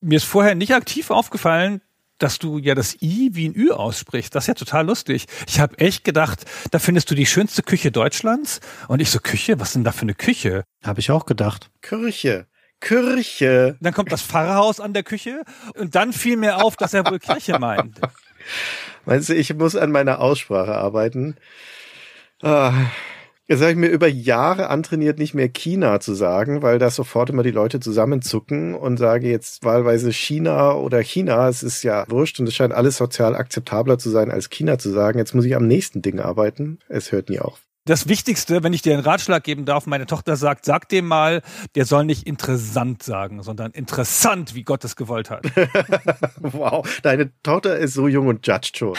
[0.00, 1.82] Mir ist vorher nicht aktiv aufgefallen,
[2.18, 4.34] dass du ja das I wie ein Ü aussprichst.
[4.34, 5.26] Das ist ja total lustig.
[5.46, 8.60] Ich habe echt gedacht, da findest du die schönste Küche Deutschlands.
[8.88, 9.58] Und ich so, Küche?
[9.58, 10.64] Was denn da für eine Küche?
[10.84, 11.70] Habe ich auch gedacht.
[11.82, 12.46] Kirche.
[12.80, 13.76] Kirche.
[13.80, 15.42] Dann kommt das Pfarrhaus an der Küche
[15.76, 18.00] und dann fiel mir auf, dass er wohl Kirche meint.
[19.04, 21.36] Meinst du, ich muss an meiner Aussprache arbeiten?
[22.42, 22.72] Ah,
[23.50, 27.30] Jetzt habe ich mir über Jahre antrainiert, nicht mehr China zu sagen, weil da sofort
[27.30, 31.48] immer die Leute zusammenzucken und sage jetzt wahlweise China oder China.
[31.48, 34.90] Es ist ja wurscht und es scheint alles sozial akzeptabler zu sein, als China zu
[34.90, 35.18] sagen.
[35.18, 36.78] Jetzt muss ich am nächsten Ding arbeiten.
[36.88, 40.36] Es hört nie auf das Wichtigste, wenn ich dir einen Ratschlag geben darf, meine Tochter
[40.36, 41.42] sagt, sag dem mal,
[41.74, 45.44] der soll nicht interessant sagen, sondern interessant, wie Gott es gewollt hat.
[46.40, 48.94] wow, deine Tochter ist so jung und judged schon.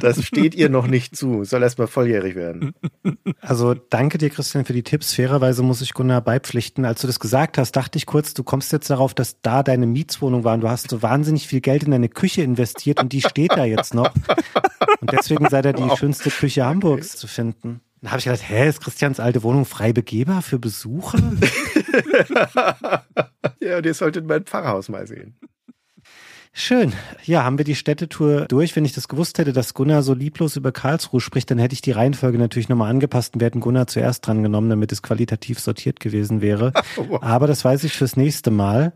[0.00, 1.44] Das steht ihr noch nicht zu.
[1.44, 2.72] Soll erst mal volljährig werden.
[3.40, 5.14] Also danke dir, Christian, für die Tipps.
[5.14, 6.84] Fairerweise muss ich Gunnar beipflichten.
[6.84, 9.86] Als du das gesagt hast, dachte ich kurz, du kommst jetzt darauf, dass da deine
[9.86, 13.22] Mietswohnung war und du hast so wahnsinnig viel Geld in deine Küche investiert und die
[13.22, 14.12] steht da jetzt noch.
[15.00, 15.98] Und deswegen sei da die wow.
[15.98, 17.80] schönste Küche Hamburgs zu finden.
[18.00, 21.18] Dann habe ich gedacht, hä, ist Christians alte Wohnung frei begehbar für Besucher?
[23.60, 25.36] ja, und ihr solltet mein Pfarrhaus mal sehen.
[26.52, 26.92] Schön.
[27.24, 28.74] Ja, haben wir die Städtetour durch.
[28.74, 31.82] Wenn ich das gewusst hätte, dass Gunnar so lieblos über Karlsruhe spricht, dann hätte ich
[31.82, 35.60] die Reihenfolge natürlich nochmal angepasst und wir hätten Gunnar zuerst dran genommen, damit es qualitativ
[35.60, 36.72] sortiert gewesen wäre.
[37.20, 38.94] Aber das weiß ich fürs nächste Mal.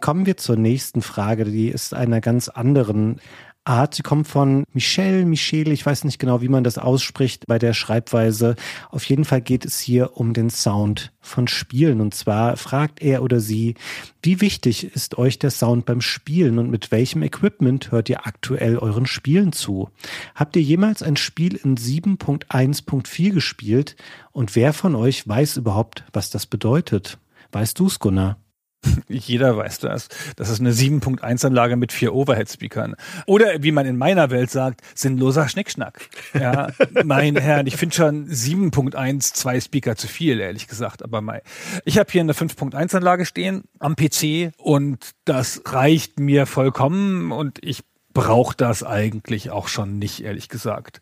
[0.00, 1.46] Kommen wir zur nächsten Frage.
[1.46, 3.20] Die ist einer ganz anderen
[3.66, 3.94] Art.
[3.94, 7.74] Sie kommt von Michel, Michel, ich weiß nicht genau, wie man das ausspricht bei der
[7.74, 8.56] Schreibweise.
[8.90, 12.00] Auf jeden Fall geht es hier um den Sound von Spielen.
[12.00, 13.74] Und zwar fragt er oder sie,
[14.22, 18.78] wie wichtig ist euch der Sound beim Spielen und mit welchem Equipment hört ihr aktuell
[18.78, 19.90] euren Spielen zu?
[20.34, 23.96] Habt ihr jemals ein Spiel in 7.1.4 gespielt?
[24.32, 27.18] Und wer von euch weiß überhaupt, was das bedeutet?
[27.52, 28.36] Weißt du's, Gunnar?
[29.08, 30.08] Jeder weiß das.
[30.36, 32.96] Das ist eine 7.1-Anlage mit vier Overhead-Speakern.
[33.26, 36.08] Oder wie man in meiner Welt sagt, sinnloser Schnickschnack.
[36.34, 36.68] Ja,
[37.04, 41.02] mein Herr, ich finde schon 7.1 zwei Speaker zu viel, ehrlich gesagt.
[41.02, 41.40] Aber mein,
[41.84, 47.82] ich habe hier eine 5.1-Anlage stehen am PC und das reicht mir vollkommen und ich
[48.12, 51.00] brauche das eigentlich auch schon nicht, ehrlich gesagt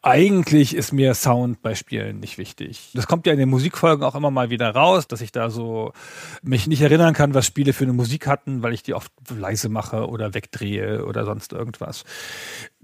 [0.00, 2.90] eigentlich ist mir Sound bei Spielen nicht wichtig.
[2.94, 5.92] Das kommt ja in den Musikfolgen auch immer mal wieder raus, dass ich da so
[6.42, 9.68] mich nicht erinnern kann, was Spiele für eine Musik hatten, weil ich die oft leise
[9.68, 12.04] mache oder wegdrehe oder sonst irgendwas.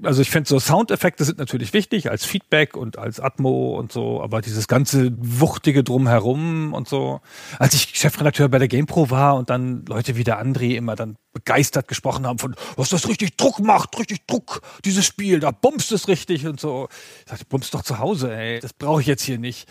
[0.02, 4.20] Also ich finde so Soundeffekte sind natürlich wichtig als Feedback und als Atmo und so,
[4.20, 7.20] aber dieses ganze wuchtige drumherum und so.
[7.60, 11.16] Als ich Chefredakteur bei der GamePro war und dann Leute wie der André immer dann
[11.34, 15.92] begeistert gesprochen haben von, was das richtig Druck macht, richtig Druck, dieses Spiel, da bummst
[15.92, 16.88] es richtig und so.
[17.18, 19.68] Ich dachte, bummst doch zu Hause, ey, das brauche ich jetzt hier nicht.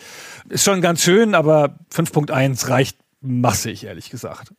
[0.49, 4.54] Ist schon ganz schön, aber 5.1 reicht massig, ehrlich gesagt.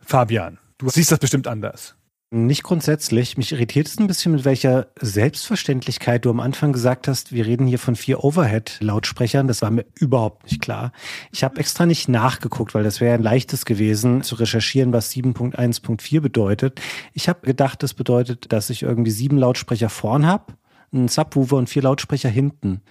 [0.00, 1.96] Fabian, du siehst das bestimmt anders.
[2.32, 3.36] Nicht grundsätzlich.
[3.36, 7.66] Mich irritiert es ein bisschen, mit welcher Selbstverständlichkeit du am Anfang gesagt hast, wir reden
[7.66, 9.48] hier von vier Overhead-Lautsprechern.
[9.48, 10.92] Das war mir überhaupt nicht klar.
[11.32, 16.20] Ich habe extra nicht nachgeguckt, weil das wäre ein leichtes gewesen, zu recherchieren, was 7.1.4
[16.20, 16.80] bedeutet.
[17.14, 20.52] Ich habe gedacht, das bedeutet, dass ich irgendwie sieben Lautsprecher vorn habe,
[20.92, 22.82] einen Subwoofer und vier Lautsprecher hinten.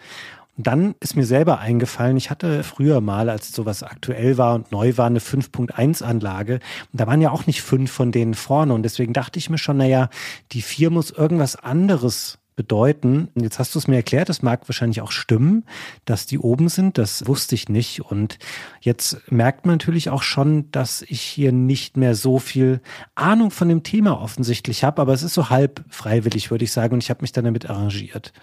[0.62, 4.97] Dann ist mir selber eingefallen, ich hatte früher mal, als sowas aktuell war und neu
[4.97, 6.55] war, eine 5.1 Anlage.
[6.91, 8.74] Und da waren ja auch nicht fünf von denen vorne.
[8.74, 10.10] Und deswegen dachte ich mir schon, naja,
[10.51, 13.30] die vier muss irgendwas anderes bedeuten.
[13.36, 15.64] Jetzt hast du es mir erklärt, das mag wahrscheinlich auch stimmen,
[16.03, 18.01] dass die oben sind, das wusste ich nicht.
[18.01, 18.38] Und
[18.82, 22.82] jetzt merkt man natürlich auch schon, dass ich hier nicht mehr so viel
[23.16, 26.95] Ahnung von dem Thema offensichtlich habe, aber es ist so halb freiwillig, würde ich sagen,
[26.95, 28.34] und ich habe mich dann damit arrangiert.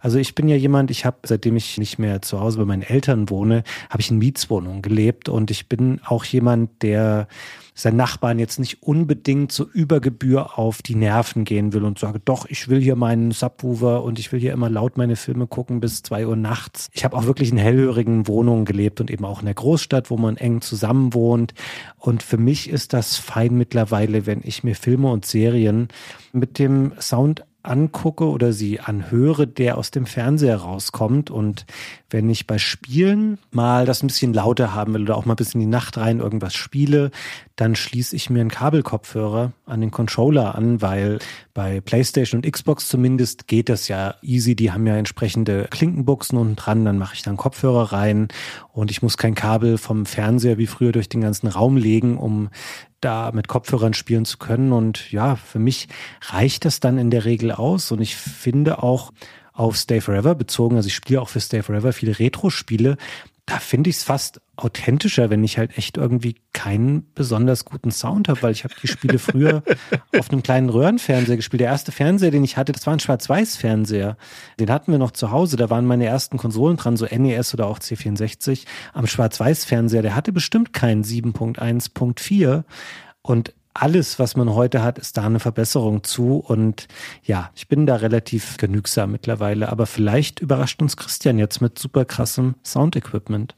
[0.00, 2.80] Also ich bin ja jemand, ich habe, seitdem ich nicht mehr zu Hause bei meinen
[2.80, 7.28] Eltern wohne, habe ich in Mietswohnungen gelebt und ich bin auch jemand, der
[7.76, 12.20] sein Nachbarn jetzt nicht unbedingt so über Gebühr auf die Nerven gehen will und sage,
[12.24, 15.78] doch, ich will hier meinen Subwoofer und ich will hier immer laut meine Filme gucken
[15.78, 16.88] bis zwei Uhr nachts.
[16.92, 20.16] Ich habe auch wirklich in hellhörigen Wohnungen gelebt und eben auch in der Großstadt, wo
[20.16, 21.52] man eng zusammen wohnt.
[21.98, 25.88] Und für mich ist das fein mittlerweile, wenn ich mir Filme und Serien
[26.32, 31.30] mit dem Sound angucke oder sie anhöre, der aus dem Fernseher rauskommt.
[31.30, 31.66] Und
[32.10, 35.54] wenn ich bei Spielen mal das ein bisschen lauter haben will oder auch mal bis
[35.54, 37.10] in die Nacht rein irgendwas spiele,
[37.56, 41.18] dann schließe ich mir einen Kabelkopfhörer an den Controller an, weil
[41.52, 44.54] bei PlayStation und Xbox zumindest geht das ja easy.
[44.54, 46.84] Die haben ja entsprechende Klinkenbuchsen unten dran.
[46.84, 48.28] Dann mache ich dann Kopfhörer rein
[48.72, 52.50] und ich muss kein Kabel vom Fernseher wie früher durch den ganzen Raum legen, um
[53.00, 54.72] da mit Kopfhörern spielen zu können.
[54.72, 55.88] Und ja, für mich
[56.22, 57.90] reicht das dann in der Regel aus.
[57.90, 59.12] Und ich finde auch
[59.56, 62.96] auf Stay Forever bezogen, also ich spiele auch für Stay Forever viele Retro-Spiele,
[63.46, 68.28] da finde ich es fast authentischer, wenn ich halt echt irgendwie keinen besonders guten Sound
[68.28, 69.62] habe, weil ich habe die Spiele früher
[70.18, 71.60] auf einem kleinen Röhrenfernseher gespielt.
[71.60, 74.16] Der erste Fernseher, den ich hatte, das war ein Schwarz-Weiß-Fernseher.
[74.58, 75.56] Den hatten wir noch zu Hause.
[75.56, 78.64] Da waren meine ersten Konsolen dran, so NES oder auch C64.
[78.94, 82.64] Am Schwarz-Weiß-Fernseher, der hatte bestimmt keinen 7.1.4.
[83.22, 86.38] Und alles, was man heute hat, ist da eine Verbesserung zu.
[86.38, 86.88] Und
[87.22, 89.68] ja, ich bin da relativ genügsam mittlerweile.
[89.68, 93.54] Aber vielleicht überrascht uns Christian jetzt mit super krassem Soundequipment.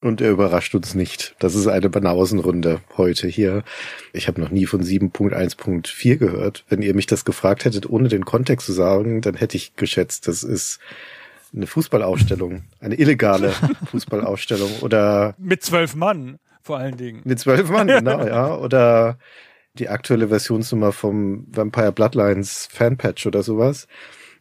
[0.00, 1.34] Und er überrascht uns nicht.
[1.40, 3.64] Das ist eine Banausenrunde heute hier.
[4.12, 6.64] Ich habe noch nie von 7.1.4 gehört.
[6.68, 10.28] Wenn ihr mich das gefragt hättet, ohne den Kontext zu sagen, dann hätte ich geschätzt,
[10.28, 10.78] das ist
[11.52, 13.52] eine Fußballausstellung, eine illegale
[13.90, 17.22] Fußballausstellung oder mit zwölf Mann vor allen Dingen.
[17.24, 18.54] Mit zwölf Mann, genau, ja.
[18.54, 19.18] Oder
[19.78, 23.86] die aktuelle Versionsnummer vom Vampire Bloodlines Fanpatch oder sowas.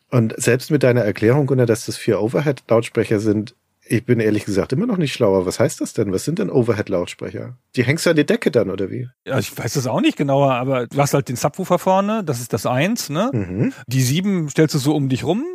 [0.09, 3.55] Und selbst mit deiner Erklärung, Gunnar, dass das vier Overhead-Lautsprecher sind,
[3.89, 5.45] ich bin ehrlich gesagt immer noch nicht schlauer.
[5.45, 6.11] Was heißt das denn?
[6.11, 7.57] Was sind denn Overhead-Lautsprecher?
[7.75, 9.07] Die hängst du an die Decke dann, oder wie?
[9.25, 12.39] Ja, ich weiß das auch nicht genauer, aber du hast halt den Subwoofer vorne, das
[12.41, 13.29] ist das eins, ne?
[13.33, 13.73] Mhm.
[13.87, 15.45] Die sieben stellst du so um dich rum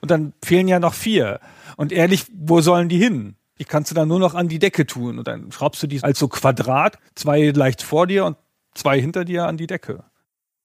[0.00, 1.40] und dann fehlen ja noch vier.
[1.76, 3.36] Und ehrlich, wo sollen die hin?
[3.58, 6.02] Die kannst du dann nur noch an die Decke tun und dann schraubst du die
[6.02, 8.36] als so Quadrat, zwei leicht vor dir und
[8.76, 10.04] zwei hinter dir an die Decke.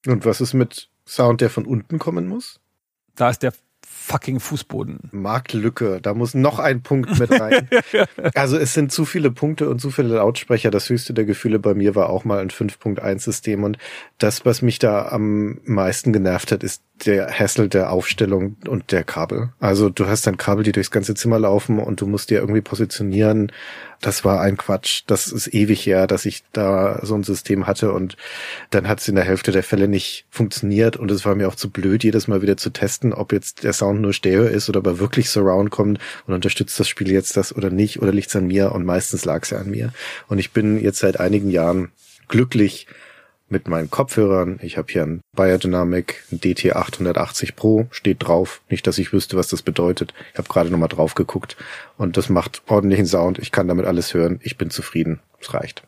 [0.07, 2.59] Und was ist mit Sound, der von unten kommen muss?
[3.16, 3.53] Da ist der
[3.84, 5.09] fucking Fußboden.
[5.12, 7.70] Marktlücke, da muss noch ein Punkt mit rein.
[8.36, 10.72] also es sind zu viele Punkte und zu viele Lautsprecher.
[10.72, 13.64] Das höchste der Gefühle bei mir war auch mal ein 5.1-System.
[13.64, 13.78] Und
[14.18, 19.03] das, was mich da am meisten genervt hat, ist der Hassel der Aufstellung und der
[19.03, 19.53] Kabel.
[19.59, 22.62] Also du hast dann Kabel, die durchs ganze Zimmer laufen und du musst dir irgendwie
[22.62, 23.51] positionieren.
[24.02, 25.04] Das war ein Quatsch.
[25.06, 28.18] Das ist ewig her, dass ich da so ein System hatte und
[28.72, 31.56] dann hat es in der Hälfte der Fälle nicht funktioniert und es war mir auch
[31.56, 34.80] zu blöd, jedes Mal wieder zu testen, ob jetzt der Sound nur Stereo ist oder
[34.80, 38.36] ob er wirklich Surround kommt und unterstützt das Spiel jetzt das oder nicht oder liegt's
[38.36, 39.93] an mir und meistens lag es ja an mir.
[40.28, 41.91] Und ich bin jetzt seit einigen Jahren
[42.28, 42.88] glücklich,
[43.52, 44.60] mit meinen Kopfhörern.
[44.62, 48.62] Ich habe hier ein Biodynamic, ein DT880 Pro, steht drauf.
[48.70, 50.14] Nicht, dass ich wüsste, was das bedeutet.
[50.32, 51.58] Ich habe gerade nochmal drauf geguckt
[51.97, 53.39] und das macht ordentlichen Sound.
[53.39, 54.39] Ich kann damit alles hören.
[54.41, 55.20] Ich bin zufrieden.
[55.39, 55.84] Es reicht.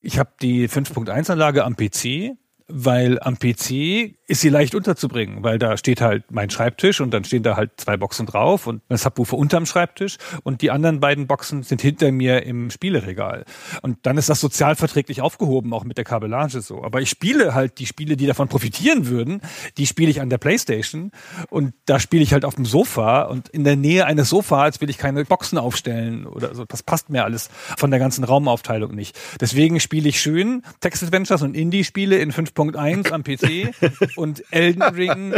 [0.00, 2.36] Ich habe die 5.1 Anlage am PC,
[2.68, 7.24] weil am PC ist sie leicht unterzubringen, weil da steht halt mein Schreibtisch und dann
[7.24, 11.26] stehen da halt zwei Boxen drauf und das Subwoofer unterm Schreibtisch und die anderen beiden
[11.26, 13.46] Boxen sind hinter mir im Spieleregal.
[13.80, 16.84] Und dann ist das sozialverträglich aufgehoben, auch mit der Kabellage so.
[16.84, 19.40] Aber ich spiele halt die Spiele, die davon profitieren würden,
[19.78, 21.10] die spiele ich an der Playstation
[21.48, 24.90] und da spiele ich halt auf dem Sofa und in der Nähe eines Sofas will
[24.90, 26.66] ich keine Boxen aufstellen oder so.
[26.66, 27.48] Das passt mir alles
[27.78, 29.18] von der ganzen Raumaufteilung nicht.
[29.40, 33.74] Deswegen spiele ich schön Text Adventures und Indie-Spiele in 5.1 am PC
[34.18, 35.34] und Elden Ring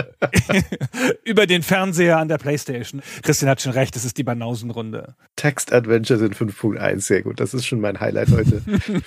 [1.24, 3.02] über den Fernseher an der Playstation.
[3.22, 5.14] Christian hat schon recht, das ist die Banausenrunde.
[5.36, 7.38] Text Adventures in 5.1, sehr gut.
[7.38, 8.62] Das ist schon mein Highlight heute.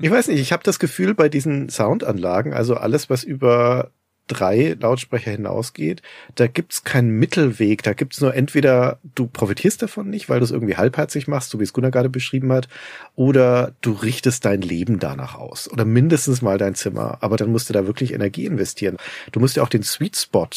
[0.00, 3.90] ich weiß nicht, ich habe das Gefühl bei diesen Soundanlagen, also alles, was über
[4.26, 6.02] drei Lautsprecher hinausgeht,
[6.34, 7.82] da gibt's keinen Mittelweg.
[7.82, 11.60] Da gibt's nur entweder du profitierst davon nicht, weil du es irgendwie halbherzig machst, so
[11.60, 12.68] wie es Gunnar gerade beschrieben hat,
[13.14, 15.70] oder du richtest dein Leben danach aus.
[15.70, 17.18] Oder mindestens mal dein Zimmer.
[17.20, 18.96] Aber dann musst du da wirklich Energie investieren.
[19.32, 20.48] Du musst ja auch den Sweet Spot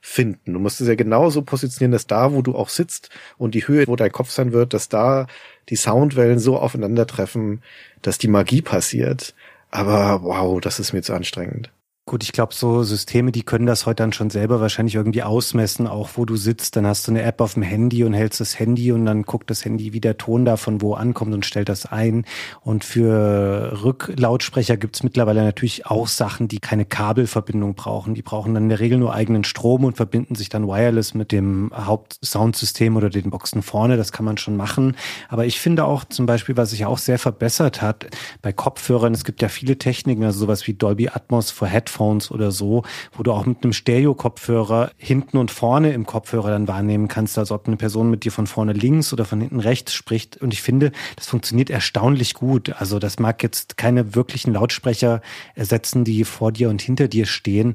[0.00, 0.52] finden.
[0.52, 3.86] Du musst es ja genauso positionieren, dass da, wo du auch sitzt und die Höhe,
[3.88, 5.26] wo dein Kopf sein wird, dass da
[5.68, 7.62] die Soundwellen so aufeinandertreffen,
[8.02, 9.34] dass die Magie passiert.
[9.72, 11.72] Aber wow, das ist mir zu anstrengend.
[12.08, 15.88] Gut, ich glaube, so Systeme, die können das heute dann schon selber wahrscheinlich irgendwie ausmessen,
[15.88, 16.76] auch wo du sitzt.
[16.76, 19.50] Dann hast du eine App auf dem Handy und hältst das Handy und dann guckt
[19.50, 22.24] das Handy, wie der Ton da von wo ankommt und stellt das ein.
[22.60, 28.14] Und für Rücklautsprecher gibt's mittlerweile natürlich auch Sachen, die keine Kabelverbindung brauchen.
[28.14, 31.32] Die brauchen dann in der Regel nur eigenen Strom und verbinden sich dann wireless mit
[31.32, 33.96] dem Hauptsoundsystem oder den Boxen vorne.
[33.96, 34.94] Das kann man schon machen.
[35.28, 38.06] Aber ich finde auch zum Beispiel, was sich auch sehr verbessert hat
[38.42, 42.30] bei Kopfhörern, es gibt ja viele Techniken, also sowas wie Dolby Atmos for Headphones Headphones
[42.30, 42.82] oder so,
[43.12, 47.50] wo du auch mit einem Stereo-Kopfhörer hinten und vorne im Kopfhörer dann wahrnehmen kannst, als
[47.50, 50.36] ob eine Person mit dir von vorne links oder von hinten rechts spricht.
[50.36, 52.74] Und ich finde, das funktioniert erstaunlich gut.
[52.78, 55.20] Also das mag jetzt keine wirklichen Lautsprecher
[55.54, 57.74] ersetzen, die vor dir und hinter dir stehen.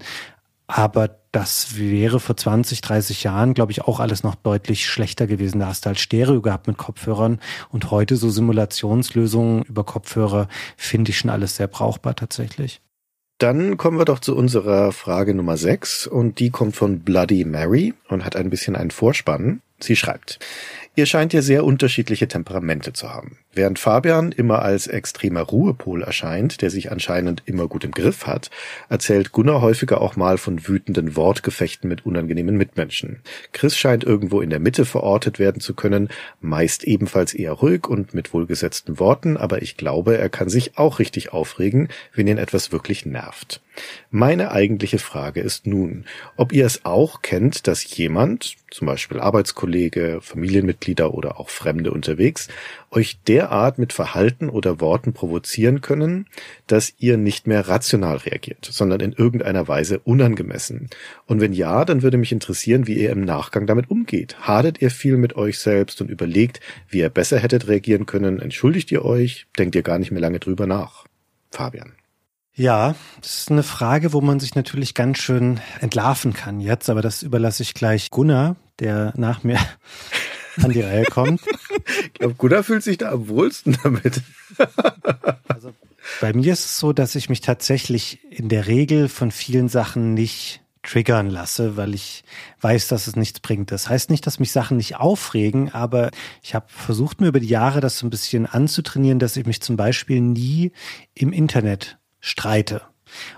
[0.67, 5.59] Aber das wäre vor 20, 30 Jahren, glaube ich, auch alles noch deutlich schlechter gewesen.
[5.59, 7.39] Da hast du halt Stereo gehabt mit Kopfhörern
[7.71, 10.47] und heute so Simulationslösungen über Kopfhörer
[10.77, 12.81] finde ich schon alles sehr brauchbar tatsächlich.
[13.41, 17.95] Dann kommen wir doch zu unserer Frage Nummer 6 und die kommt von Bloody Mary
[18.07, 19.61] und hat ein bisschen einen Vorspann.
[19.83, 20.39] Sie schreibt,
[20.93, 23.37] Ihr scheint ja sehr unterschiedliche Temperamente zu haben.
[23.53, 28.49] Während Fabian immer als extremer Ruhepol erscheint, der sich anscheinend immer gut im Griff hat,
[28.89, 33.21] erzählt Gunnar häufiger auch mal von wütenden Wortgefechten mit unangenehmen Mitmenschen.
[33.53, 36.09] Chris scheint irgendwo in der Mitte verortet werden zu können,
[36.41, 40.99] meist ebenfalls eher ruhig und mit wohlgesetzten Worten, aber ich glaube, er kann sich auch
[40.99, 43.61] richtig aufregen, wenn ihn etwas wirklich nervt.
[44.09, 46.05] Meine eigentliche Frage ist nun,
[46.35, 52.49] ob ihr es auch kennt, dass jemand, zum Beispiel Arbeitskollege, Familienmitglieder oder auch Fremde unterwegs,
[52.89, 56.27] euch derart mit Verhalten oder Worten provozieren können,
[56.67, 60.89] dass ihr nicht mehr rational reagiert, sondern in irgendeiner Weise unangemessen.
[61.25, 64.35] Und wenn ja, dann würde mich interessieren, wie ihr im Nachgang damit umgeht.
[64.41, 66.59] Hadet ihr viel mit euch selbst und überlegt,
[66.89, 68.39] wie ihr besser hättet reagieren können?
[68.39, 69.47] Entschuldigt ihr euch?
[69.57, 71.05] Denkt ihr gar nicht mehr lange drüber nach?
[71.51, 71.93] Fabian.
[72.53, 77.01] Ja, das ist eine Frage, wo man sich natürlich ganz schön entlarven kann jetzt, aber
[77.01, 79.57] das überlasse ich gleich Gunnar, der nach mir
[80.61, 81.41] an die Reihe kommt.
[82.03, 84.21] Ich glaube, Gunnar fühlt sich da am wohlsten damit.
[85.47, 85.73] Also
[86.19, 90.13] bei mir ist es so, dass ich mich tatsächlich in der Regel von vielen Sachen
[90.15, 92.23] nicht triggern lasse, weil ich
[92.61, 93.71] weiß, dass es nichts bringt.
[93.71, 96.09] Das heißt nicht, dass mich Sachen nicht aufregen, aber
[96.41, 99.61] ich habe versucht, mir über die Jahre das so ein bisschen anzutrainieren, dass ich mich
[99.61, 100.71] zum Beispiel nie
[101.13, 102.81] im Internet streite.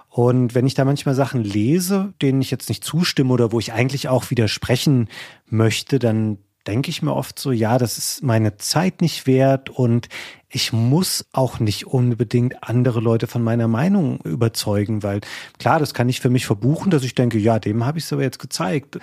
[0.10, 3.74] Und wenn ich da manchmal Sachen lese, denen ich jetzt nicht zustimme oder wo ich
[3.74, 5.10] eigentlich auch widersprechen
[5.50, 10.08] möchte, dann denke ich mir oft so, ja, das ist meine Zeit nicht wert und
[10.50, 15.22] ich muss auch nicht unbedingt andere Leute von meiner Meinung überzeugen, weil
[15.58, 18.14] klar, das kann ich für mich verbuchen, dass ich denke, ja, dem habe ich es
[18.14, 19.00] aber jetzt gezeigt.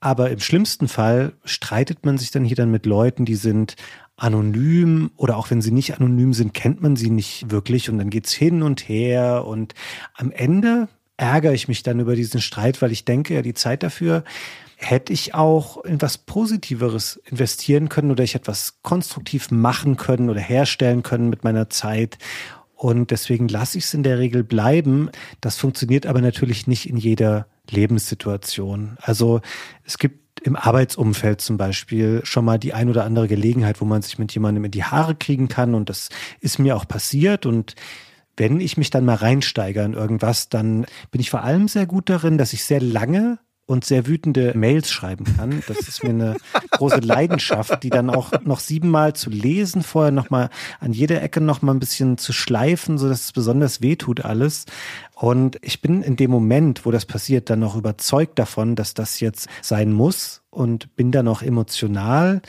[0.00, 3.76] Aber im schlimmsten Fall streitet man sich dann hier dann mit Leuten, die sind
[4.16, 8.10] anonym oder auch wenn sie nicht anonym sind, kennt man sie nicht wirklich und dann
[8.10, 9.74] geht's hin und her und
[10.14, 13.82] am Ende ärgere ich mich dann über diesen Streit, weil ich denke, ja, die Zeit
[13.82, 14.24] dafür
[14.76, 20.40] hätte ich auch in was Positiveres investieren können oder ich etwas konstruktiv machen können oder
[20.40, 22.18] herstellen können mit meiner Zeit.
[22.74, 25.10] Und deswegen lasse ich es in der Regel bleiben.
[25.40, 28.98] Das funktioniert aber natürlich nicht in jeder Lebenssituation.
[29.00, 29.40] Also
[29.84, 34.02] es gibt im Arbeitsumfeld zum Beispiel schon mal die ein oder andere Gelegenheit, wo man
[34.02, 35.74] sich mit jemandem in die Haare kriegen kann.
[35.74, 37.46] Und das ist mir auch passiert.
[37.46, 37.74] Und
[38.36, 42.10] wenn ich mich dann mal reinsteige in irgendwas, dann bin ich vor allem sehr gut
[42.10, 45.62] darin, dass ich sehr lange und sehr wütende Mails schreiben kann.
[45.66, 46.36] Das ist mir eine
[46.70, 50.50] große Leidenschaft, die dann auch noch siebenmal zu lesen, vorher nochmal
[50.80, 54.66] an jeder Ecke nochmal ein bisschen zu schleifen, so dass es besonders weh tut alles.
[55.14, 59.20] Und ich bin in dem Moment, wo das passiert, dann noch überzeugt davon, dass das
[59.20, 62.42] jetzt sein muss und bin dann auch emotional.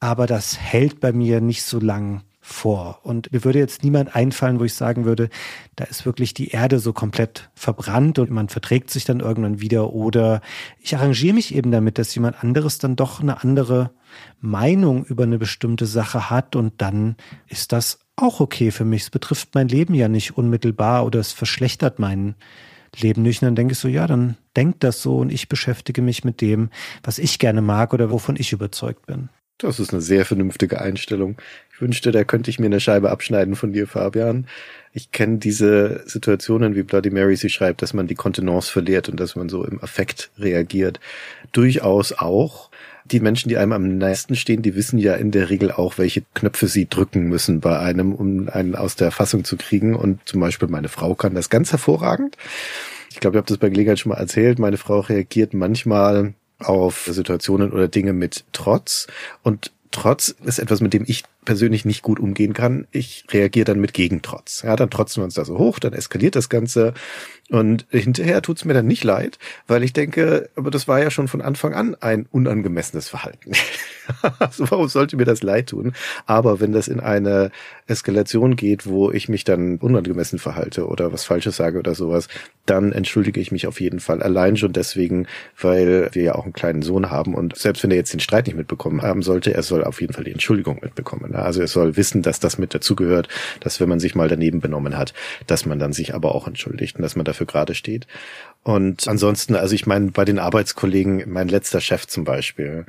[0.00, 3.00] Aber das hält bei mir nicht so lang vor.
[3.02, 5.28] Und mir würde jetzt niemand einfallen, wo ich sagen würde,
[5.76, 9.92] da ist wirklich die Erde so komplett verbrannt und man verträgt sich dann irgendwann wieder.
[9.92, 10.40] Oder
[10.80, 13.90] ich arrangiere mich eben damit, dass jemand anderes dann doch eine andere
[14.40, 17.16] Meinung über eine bestimmte Sache hat und dann
[17.48, 19.02] ist das auch okay für mich.
[19.02, 22.34] Es betrifft mein Leben ja nicht unmittelbar oder es verschlechtert meinen
[22.96, 23.42] leben nicht.
[23.42, 26.40] Und dann denke ich so, ja, dann denkt das so und ich beschäftige mich mit
[26.40, 26.70] dem,
[27.02, 29.28] was ich gerne mag oder wovon ich überzeugt bin.
[29.58, 31.36] Das ist eine sehr vernünftige Einstellung.
[31.74, 34.46] Ich wünschte, da könnte ich mir eine Scheibe abschneiden von dir, Fabian.
[34.92, 39.18] Ich kenne diese Situationen, wie Bloody Mary sie schreibt, dass man die Kontenance verliert und
[39.18, 41.00] dass man so im Affekt reagiert.
[41.52, 42.70] Durchaus auch.
[43.04, 46.22] Die Menschen, die einem am nächsten stehen, die wissen ja in der Regel auch, welche
[46.34, 49.96] Knöpfe sie drücken müssen bei einem, um einen aus der Fassung zu kriegen.
[49.96, 52.36] Und zum Beispiel meine Frau kann das ganz hervorragend.
[53.10, 54.58] Ich glaube, ich habe das bei Gelegenheit schon mal erzählt.
[54.58, 59.06] Meine Frau reagiert manchmal auf Situationen oder Dinge mit Trotz.
[59.42, 62.86] Und Trotz ist etwas, mit dem ich persönlich nicht gut umgehen kann.
[62.90, 64.60] Ich reagiere dann mit Gegentrotz.
[64.60, 66.92] Ja, dann trotzen wir uns da so hoch, dann eskaliert das Ganze
[67.50, 71.26] und hinterher tut's mir dann nicht leid, weil ich denke, aber das war ja schon
[71.26, 73.52] von Anfang an ein unangemessenes Verhalten.
[74.38, 75.94] also warum sollte mir das leid tun?
[76.26, 77.50] Aber wenn das in eine
[77.86, 82.28] Eskalation geht, wo ich mich dann unangemessen verhalte oder was Falsches sage oder sowas,
[82.66, 84.22] dann entschuldige ich mich auf jeden Fall.
[84.22, 85.26] Allein schon deswegen,
[85.58, 88.46] weil wir ja auch einen kleinen Sohn haben und selbst wenn er jetzt den Streit
[88.46, 91.32] nicht mitbekommen haben sollte, er soll auf jeden Fall die Entschuldigung mitbekommen.
[91.42, 93.28] Also er soll wissen, dass das mit dazugehört,
[93.60, 95.14] dass wenn man sich mal daneben benommen hat,
[95.46, 98.06] dass man dann sich aber auch entschuldigt und dass man dafür gerade steht.
[98.62, 102.86] Und ansonsten, also ich meine, bei den Arbeitskollegen, mein letzter Chef zum Beispiel,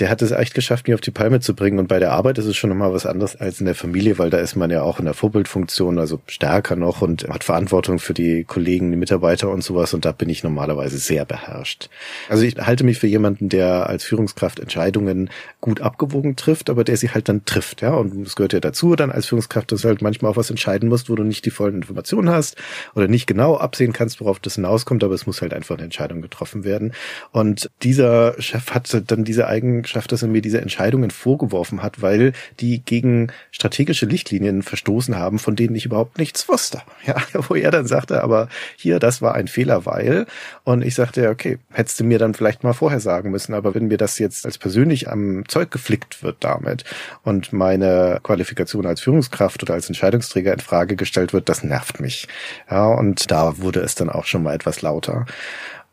[0.00, 1.78] der hat es echt geschafft, mich auf die Palme zu bringen.
[1.78, 4.30] Und bei der Arbeit ist es schon nochmal was anderes als in der Familie, weil
[4.30, 8.14] da ist man ja auch in der Vorbildfunktion, also stärker noch und hat Verantwortung für
[8.14, 9.92] die Kollegen, die Mitarbeiter und sowas.
[9.92, 11.90] Und da bin ich normalerweise sehr beherrscht.
[12.30, 15.28] Also ich halte mich für jemanden, der als Führungskraft Entscheidungen
[15.60, 17.82] gut abgewogen trifft, aber der sie halt dann trifft.
[17.82, 20.50] Ja, und es gehört ja dazu dann als Führungskraft, dass du halt manchmal auch was
[20.50, 22.56] entscheiden musst, wo du nicht die vollen Informationen hast
[22.94, 26.22] oder nicht genau absehen kannst, worauf das hinauskommt, aber es muss halt einfach eine Entscheidung
[26.22, 26.92] getroffen werden.
[27.32, 32.00] Und dieser Chef hat dann diese Eigenschaft Eigenschaft, dass er mir diese Entscheidungen vorgeworfen hat,
[32.00, 36.82] weil die gegen strategische Lichtlinien verstoßen haben, von denen ich überhaupt nichts wusste.
[37.06, 40.26] Ja, wo er dann sagte, aber hier, das war ein Fehler, weil.
[40.64, 43.88] Und ich sagte, okay, hättest du mir dann vielleicht mal vorher sagen müssen, aber wenn
[43.88, 46.84] mir das jetzt als persönlich am Zeug geflickt wird damit
[47.24, 52.28] und meine Qualifikation als Führungskraft oder als Entscheidungsträger in Frage gestellt wird, das nervt mich.
[52.70, 55.26] Ja, und da wurde es dann auch schon mal etwas lauter.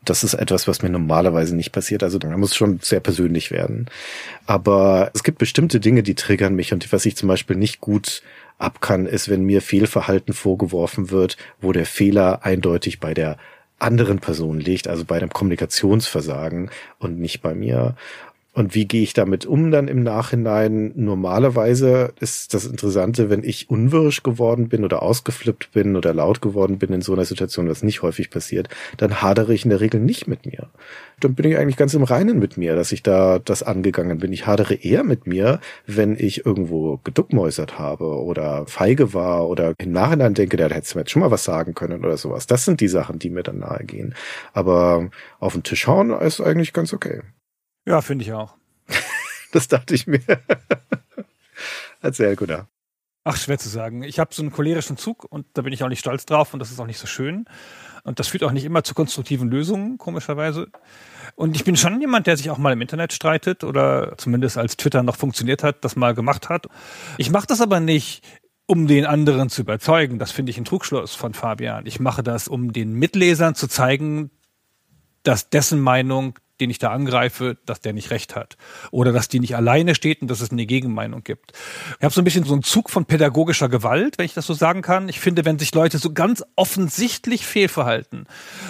[0.04, 2.02] Das ist etwas, was mir normalerweise nicht passiert.
[2.02, 3.86] Also da muss schon sehr persönlich werden.
[4.46, 8.22] Aber es gibt bestimmte Dinge, die triggern mich und was ich zum Beispiel nicht gut
[8.58, 13.36] ab kann, ist, wenn mir Fehlverhalten vorgeworfen wird, wo der Fehler eindeutig bei der
[13.78, 17.94] anderen Person liegt, also bei einem Kommunikationsversagen und nicht bei mir.
[18.58, 20.90] Und wie gehe ich damit um dann im Nachhinein?
[20.96, 26.76] Normalerweise ist das Interessante, wenn ich unwirsch geworden bin oder ausgeflippt bin oder laut geworden
[26.76, 30.00] bin in so einer Situation, was nicht häufig passiert, dann hadere ich in der Regel
[30.00, 30.70] nicht mit mir.
[31.20, 34.32] Dann bin ich eigentlich ganz im Reinen mit mir, dass ich da das angegangen bin.
[34.32, 39.92] Ich hadere eher mit mir, wenn ich irgendwo geduckmäusert habe oder feige war oder im
[39.92, 42.48] Nachhinein denke, da hättest du mir jetzt schon mal was sagen können oder sowas.
[42.48, 44.16] Das sind die Sachen, die mir dann nahe gehen.
[44.52, 47.20] Aber auf den Tisch hauen ist eigentlich ganz okay.
[47.88, 48.54] Ja, finde ich auch.
[49.52, 50.20] das dachte ich mir.
[52.02, 52.68] Erzähl, Gunnar.
[53.24, 54.02] Ach, schwer zu sagen.
[54.02, 56.60] Ich habe so einen cholerischen Zug und da bin ich auch nicht stolz drauf und
[56.60, 57.46] das ist auch nicht so schön.
[58.04, 60.68] Und das führt auch nicht immer zu konstruktiven Lösungen, komischerweise.
[61.34, 64.76] Und ich bin schon jemand, der sich auch mal im Internet streitet oder zumindest als
[64.76, 66.66] Twitter noch funktioniert hat, das mal gemacht hat.
[67.16, 68.22] Ich mache das aber nicht,
[68.66, 70.18] um den anderen zu überzeugen.
[70.18, 71.86] Das finde ich ein Trugschluss von Fabian.
[71.86, 74.30] Ich mache das, um den Mitlesern zu zeigen,
[75.22, 78.56] dass dessen Meinung den ich da angreife, dass der nicht recht hat.
[78.90, 81.52] Oder dass die nicht alleine steht und dass es eine Gegenmeinung gibt.
[81.98, 84.54] Ich habe so ein bisschen so einen Zug von pädagogischer Gewalt, wenn ich das so
[84.54, 85.08] sagen kann.
[85.08, 88.26] Ich finde, wenn sich Leute so ganz offensichtlich fehlverhalten,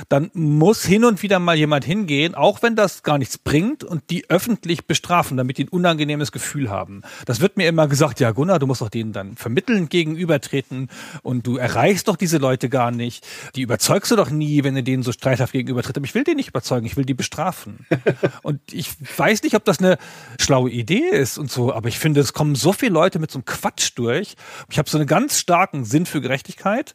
[0.09, 4.11] dann muss hin und wieder mal jemand hingehen, auch wenn das gar nichts bringt, und
[4.11, 7.03] die öffentlich bestrafen, damit die ein unangenehmes Gefühl haben.
[7.27, 10.89] Das wird mir immer gesagt, ja Gunnar, du musst doch denen dann vermittelnd gegenübertreten
[11.23, 13.27] und du erreichst doch diese Leute gar nicht.
[13.57, 15.97] Die überzeugst du doch nie, wenn du denen so streithaft gegenübertritt.
[15.97, 17.78] Aber ich will die nicht überzeugen, ich will die bestrafen.
[18.43, 19.99] und ich weiß nicht, ob das eine
[20.39, 23.39] schlaue Idee ist und so, aber ich finde, es kommen so viele Leute mit so
[23.39, 24.35] einem Quatsch durch.
[24.71, 26.95] Ich habe so einen ganz starken Sinn für Gerechtigkeit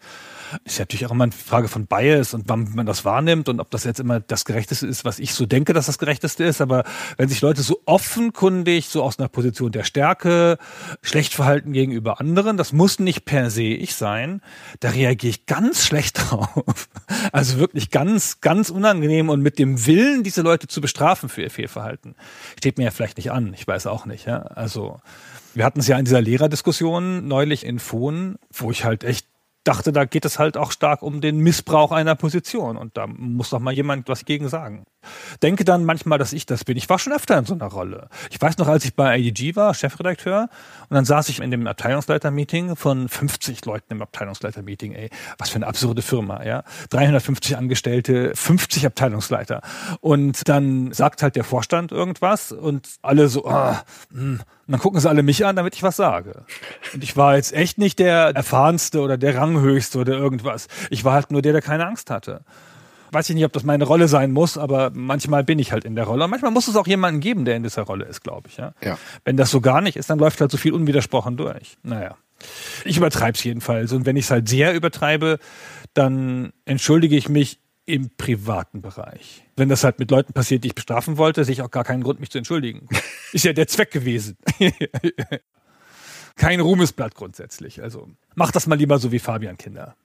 [0.66, 3.60] ist ja natürlich auch immer eine Frage von Bias und wann man das wahrnimmt und
[3.60, 6.62] ob das jetzt immer das Gerechteste ist, was ich so denke, dass das Gerechteste ist.
[6.62, 6.84] Aber
[7.18, 10.58] wenn sich Leute so offenkundig, so aus einer Position der Stärke,
[11.02, 14.42] schlecht verhalten gegenüber anderen, das muss nicht per se ich sein,
[14.80, 16.90] da reagiere ich ganz schlecht drauf.
[17.32, 21.52] Also wirklich ganz, ganz unangenehm und mit dem Willen, diese Leute zu bestrafen für ihr
[21.52, 22.16] Fehlverhalten.
[22.58, 24.26] Steht mir ja vielleicht nicht an, ich weiß auch nicht.
[24.26, 24.40] Ja?
[24.40, 25.00] Also
[25.54, 29.28] wir hatten es ja in dieser Lehrerdiskussion neulich in Fohn, wo ich halt echt
[29.64, 33.50] dachte, da geht es halt auch stark um den Missbrauch einer Position und da muss
[33.50, 34.86] doch mal jemand was gegen sagen.
[35.42, 36.78] Denke dann manchmal, dass ich das bin.
[36.78, 38.08] Ich war schon öfter in so einer Rolle.
[38.30, 40.50] Ich weiß noch, als ich bei IDG war, Chefredakteur,
[40.90, 45.10] und dann saß ich in dem Abteilungsleiter-Meeting von 50 Leuten im Abteilungsleiter-Meeting, ey.
[45.38, 46.64] Was für eine absurde Firma, ja.
[46.90, 49.62] 350 Angestellte, 50 Abteilungsleiter.
[50.02, 54.22] Und dann sagt halt der Vorstand irgendwas und alle so, ah, mh.
[54.22, 54.40] Hm.
[54.66, 56.46] Und dann gucken sie alle mich an, damit ich was sage.
[56.94, 60.70] Und ich war jetzt echt nicht der erfahrenste oder der ranghöchste oder irgendwas.
[60.90, 62.46] Ich war halt nur der, der keine Angst hatte
[63.14, 65.96] weiß ich nicht, ob das meine Rolle sein muss, aber manchmal bin ich halt in
[65.96, 66.26] der Rolle.
[66.26, 68.58] Und manchmal muss es auch jemanden geben, der in dieser Rolle ist, glaube ich.
[68.58, 68.74] Ja?
[68.84, 68.98] Ja.
[69.24, 71.78] Wenn das so gar nicht ist, dann läuft halt so viel unwidersprochen durch.
[71.84, 72.18] Naja.
[72.84, 73.94] Ich übertreibe es jedenfalls.
[73.94, 75.40] Und wenn ich es halt sehr übertreibe,
[75.94, 79.44] dann entschuldige ich mich im privaten Bereich.
[79.56, 82.04] Wenn das halt mit Leuten passiert, die ich bestrafen wollte, sehe ich auch gar keinen
[82.04, 82.88] Grund, mich zu entschuldigen.
[83.34, 84.38] Ist ja der Zweck gewesen.
[86.36, 87.82] Kein Ruhmesblatt grundsätzlich.
[87.84, 89.96] Also mach das mal lieber so wie Fabian Kinder.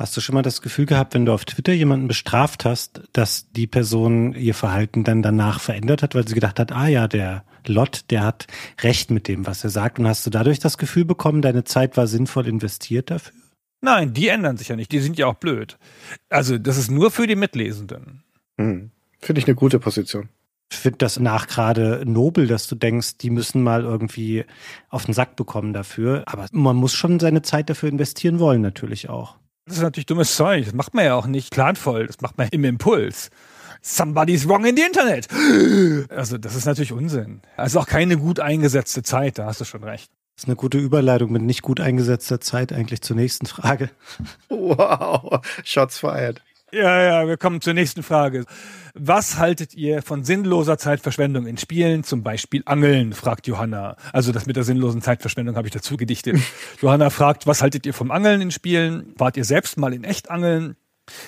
[0.00, 3.52] Hast du schon mal das Gefühl gehabt, wenn du auf Twitter jemanden bestraft hast, dass
[3.52, 7.44] die Person ihr Verhalten dann danach verändert hat, weil sie gedacht hat, ah ja, der
[7.66, 8.46] Lot, der hat
[8.80, 9.98] recht mit dem, was er sagt.
[9.98, 13.34] Und hast du dadurch das Gefühl bekommen, deine Zeit war sinnvoll investiert dafür?
[13.82, 14.90] Nein, die ändern sich ja nicht.
[14.90, 15.76] Die sind ja auch blöd.
[16.30, 18.22] Also das ist nur für die Mitlesenden.
[18.58, 18.92] Hm.
[19.18, 20.30] Finde ich eine gute Position.
[20.72, 24.46] Ich finde das nach gerade nobel, dass du denkst, die müssen mal irgendwie
[24.88, 26.22] auf den Sack bekommen dafür.
[26.24, 29.36] Aber man muss schon seine Zeit dafür investieren wollen, natürlich auch.
[29.70, 30.64] Das ist natürlich dummes Zeug.
[30.64, 32.08] Das macht man ja auch nicht planvoll.
[32.08, 33.30] Das macht man im Impuls.
[33.80, 35.28] Somebody's wrong in the Internet.
[36.10, 37.40] Also, das ist natürlich Unsinn.
[37.56, 40.10] Also auch keine gut eingesetzte Zeit, da hast du schon recht.
[40.34, 43.90] Das ist eine gute Überleitung mit nicht gut eingesetzter Zeit eigentlich zur nächsten Frage.
[44.48, 46.42] Wow, Shots fired.
[46.72, 48.44] Ja, ja, wir kommen zur nächsten Frage.
[48.94, 53.96] Was haltet ihr von sinnloser Zeitverschwendung in Spielen, zum Beispiel Angeln, fragt Johanna.
[54.12, 56.38] Also das mit der sinnlosen Zeitverschwendung habe ich dazu gedichtet.
[56.80, 59.14] Johanna fragt, was haltet ihr vom Angeln in Spielen?
[59.16, 60.76] Wart ihr selbst mal in echt angeln?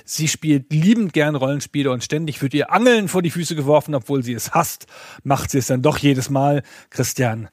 [0.04, 4.22] Sie spielt liebend gern Rollenspiele und ständig wird ihr Angeln vor die Füße geworfen, obwohl
[4.22, 4.86] sie es hasst.
[5.24, 6.62] Macht sie es dann doch jedes Mal.
[6.90, 7.48] Christian,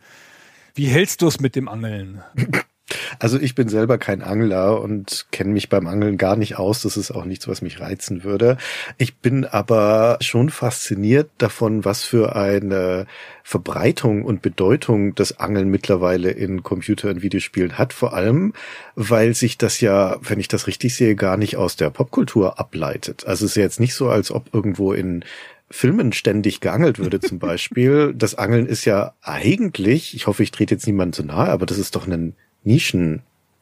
[0.76, 2.22] wie hältst du es mit dem Angeln?
[3.20, 6.82] Also ich bin selber kein Angler und kenne mich beim Angeln gar nicht aus.
[6.82, 8.58] Das ist auch nichts, was mich reizen würde.
[8.98, 13.06] Ich bin aber schon fasziniert davon, was für eine
[13.44, 17.94] Verbreitung und Bedeutung das Angeln mittlerweile in Computer- und Videospielen hat.
[17.94, 18.54] Vor allem,
[18.96, 23.26] weil sich das ja, wenn ich das richtig sehe, gar nicht aus der Popkultur ableitet.
[23.26, 25.24] Also es ist ja jetzt nicht so, als ob irgendwo in
[25.72, 28.14] Filmen ständig geangelt würde zum Beispiel.
[28.16, 31.78] Das Angeln ist ja eigentlich, ich hoffe, ich trete jetzt niemanden zu nahe, aber das
[31.78, 33.22] ist doch ein Nischen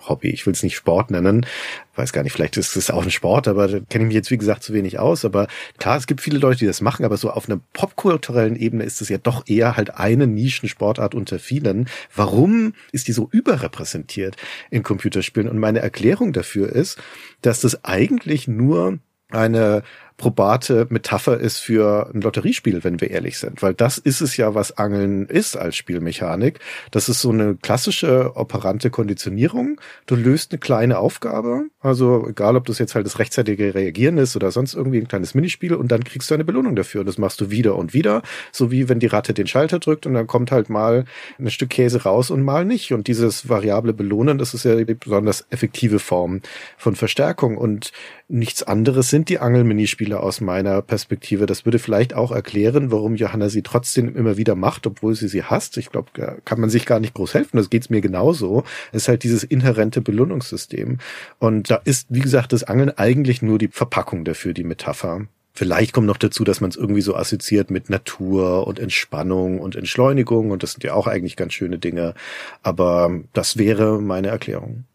[0.10, 0.30] Hobby.
[0.30, 1.46] Ich will es nicht Sport nennen.
[1.96, 4.32] Weiß gar nicht, vielleicht ist es auch ein Sport, aber da kenne ich mich jetzt,
[4.32, 5.26] wie gesagt, zu wenig aus.
[5.26, 5.48] Aber
[5.80, 9.02] klar, es gibt viele Leute, die das machen, aber so auf einer popkulturellen Ebene ist
[9.02, 11.90] es ja doch eher halt eine Nischensportart unter vielen.
[12.16, 14.36] Warum ist die so überrepräsentiert
[14.70, 15.50] in Computerspielen?
[15.50, 17.00] Und meine Erklärung dafür ist,
[17.42, 19.84] dass das eigentlich nur eine
[20.18, 23.62] probate Metapher ist für ein Lotteriespiel, wenn wir ehrlich sind.
[23.62, 26.60] Weil das ist es ja, was Angeln ist als Spielmechanik.
[26.90, 29.80] Das ist so eine klassische operante Konditionierung.
[30.08, 34.36] Du löst eine kleine Aufgabe, also egal, ob das jetzt halt das rechtzeitige Reagieren ist
[34.36, 37.02] oder sonst irgendwie ein kleines Minispiel und dann kriegst du eine Belohnung dafür.
[37.02, 40.08] Und das machst du wieder und wieder, so wie wenn die Ratte den Schalter drückt
[40.08, 41.06] und dann kommt halt mal
[41.38, 42.92] ein Stück Käse raus und mal nicht.
[42.92, 46.42] Und dieses variable Belohnen, das ist ja die besonders effektive Form
[46.76, 47.92] von Verstärkung und
[48.28, 51.48] nichts anderes sind die Angelminispiele Spieler aus meiner Perspektive.
[51.48, 55.44] Das würde vielleicht auch erklären, warum Johanna sie trotzdem immer wieder macht, obwohl sie sie
[55.44, 55.76] hasst.
[55.76, 57.58] Ich glaube, da kann man sich gar nicht groß helfen.
[57.58, 58.64] Das geht's mir genauso.
[58.94, 61.00] Es ist halt dieses inhärente Belohnungssystem.
[61.40, 65.28] Und da ist, wie gesagt, das Angeln eigentlich nur die Verpackung dafür, die Metapher.
[65.52, 69.76] Vielleicht kommt noch dazu, dass man es irgendwie so assoziiert mit Natur und Entspannung und
[69.76, 72.14] Entschleunigung und das sind ja auch eigentlich ganz schöne Dinge.
[72.64, 74.86] Aber das wäre meine Erklärung.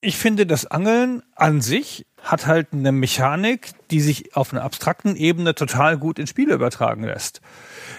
[0.00, 5.14] Ich finde, das Angeln an sich hat halt eine Mechanik, die sich auf einer abstrakten
[5.14, 7.40] Ebene total gut in Spiele übertragen lässt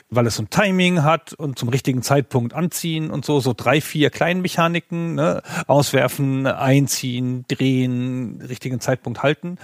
[0.10, 3.82] weil es so ein Timing hat und zum richtigen Zeitpunkt anziehen und so, so drei,
[3.82, 5.42] vier Kleinmechaniken, ne?
[5.68, 9.58] auswerfen, einziehen, drehen, richtigen Zeitpunkt halten.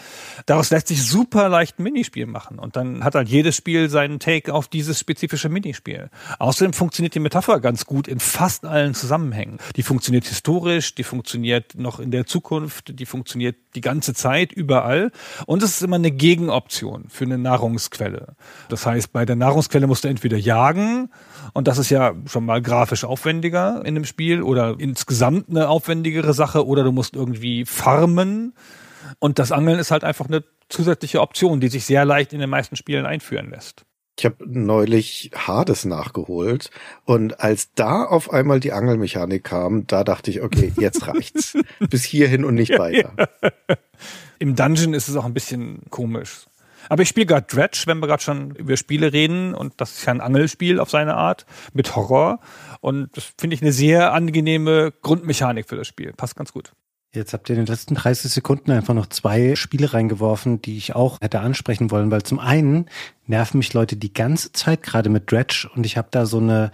[0.48, 4.20] Daraus lässt sich super leicht ein Minispiel machen und dann hat halt jedes Spiel seinen
[4.20, 6.10] Take auf dieses spezifische Minispiel.
[6.39, 9.60] Außerdem funktioniert die Metapher ganz gut in fast allen Zusammenhängen.
[9.76, 15.12] Die funktioniert historisch, die funktioniert noch in der Zukunft, die funktioniert die ganze Zeit überall
[15.46, 18.36] und es ist immer eine Gegenoption für eine Nahrungsquelle.
[18.70, 21.09] Das heißt, bei der Nahrungsquelle musst du entweder entweder jagen
[21.53, 26.34] und das ist ja schon mal grafisch aufwendiger in dem Spiel oder insgesamt eine aufwendigere
[26.34, 28.53] Sache oder du musst irgendwie farmen
[29.19, 32.49] und das Angeln ist halt einfach eine zusätzliche Option, die sich sehr leicht in den
[32.49, 33.84] meisten Spielen einführen lässt.
[34.17, 36.69] Ich habe neulich Hades nachgeholt
[37.05, 41.57] und als da auf einmal die Angelmechanik kam, da dachte ich, okay, jetzt reicht's.
[41.89, 43.13] Bis hierhin und nicht weiter.
[44.38, 46.45] Im Dungeon ist es auch ein bisschen komisch.
[46.89, 49.53] Aber ich spiele gerade Dredge, wenn wir gerade schon über Spiele reden.
[49.53, 52.39] Und das ist ja ein Angelspiel auf seine Art mit Horror.
[52.79, 56.13] Und das finde ich eine sehr angenehme Grundmechanik für das Spiel.
[56.13, 56.73] Passt ganz gut.
[57.13, 60.95] Jetzt habt ihr in den letzten 30 Sekunden einfach noch zwei Spiele reingeworfen, die ich
[60.95, 62.86] auch hätte ansprechen wollen, weil zum einen
[63.27, 66.71] nerven mich Leute die ganze Zeit gerade mit Dredge und ich habe da so eine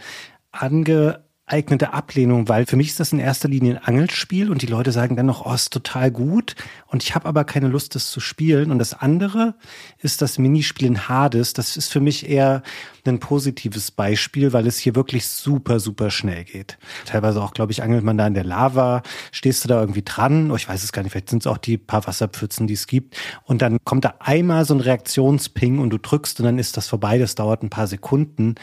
[0.51, 4.67] ange eignete Ablehnung, weil für mich ist das in erster Linie ein Angelspiel und die
[4.67, 6.55] Leute sagen dann noch, oh, ist total gut
[6.87, 8.69] und ich habe aber keine Lust, das zu spielen.
[8.69, 9.55] Und das andere
[9.99, 11.53] ist das Minispiel in Hades.
[11.53, 12.63] Das ist für mich eher
[13.05, 16.77] ein positives Beispiel, weil es hier wirklich super, super schnell geht.
[17.05, 20.51] Teilweise auch, glaube ich, angelt man da in der Lava, stehst du da irgendwie dran,
[20.51, 22.87] oh, ich weiß es gar nicht, vielleicht sind es auch die paar Wasserpfützen, die es
[22.87, 23.15] gibt.
[23.45, 26.87] Und dann kommt da einmal so ein Reaktionsping und du drückst und dann ist das
[26.87, 27.17] vorbei.
[27.17, 28.55] Das dauert ein paar Sekunden.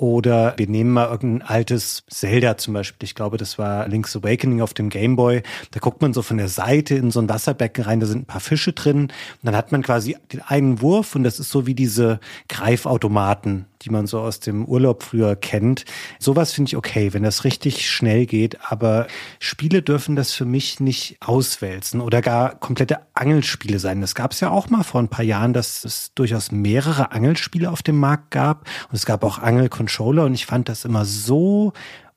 [0.00, 3.04] Oder wir nehmen mal irgendein altes Zelda zum Beispiel.
[3.04, 5.42] Ich glaube, das war Link's Awakening auf dem Game Boy.
[5.72, 8.24] Da guckt man so von der Seite in so ein Wasserbecken rein, da sind ein
[8.24, 9.02] paar Fische drin.
[9.02, 9.10] Und
[9.42, 13.90] dann hat man quasi den einen Wurf und das ist so wie diese Greifautomaten, die
[13.90, 15.84] man so aus dem Urlaub früher kennt.
[16.18, 19.06] Sowas finde ich okay, wenn das richtig schnell geht, aber
[19.38, 24.00] Spiele dürfen das für mich nicht auswälzen oder gar komplette Angelspiele sein.
[24.00, 27.70] Das gab es ja auch mal vor ein paar Jahren, dass es durchaus mehrere Angelspiele
[27.70, 31.72] auf dem Markt gab und es gab auch Angelcontroller und ich fand das immer so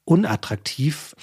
[0.05, 1.16] unattraktiv.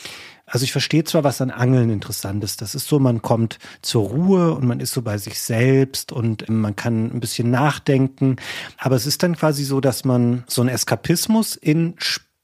[0.51, 2.61] Also ich verstehe zwar, was an Angeln interessant ist.
[2.61, 6.49] Das ist so, man kommt zur Ruhe und man ist so bei sich selbst und
[6.49, 8.37] man kann ein bisschen nachdenken.
[8.77, 11.95] Aber es ist dann quasi so, dass man so einen Eskapismus in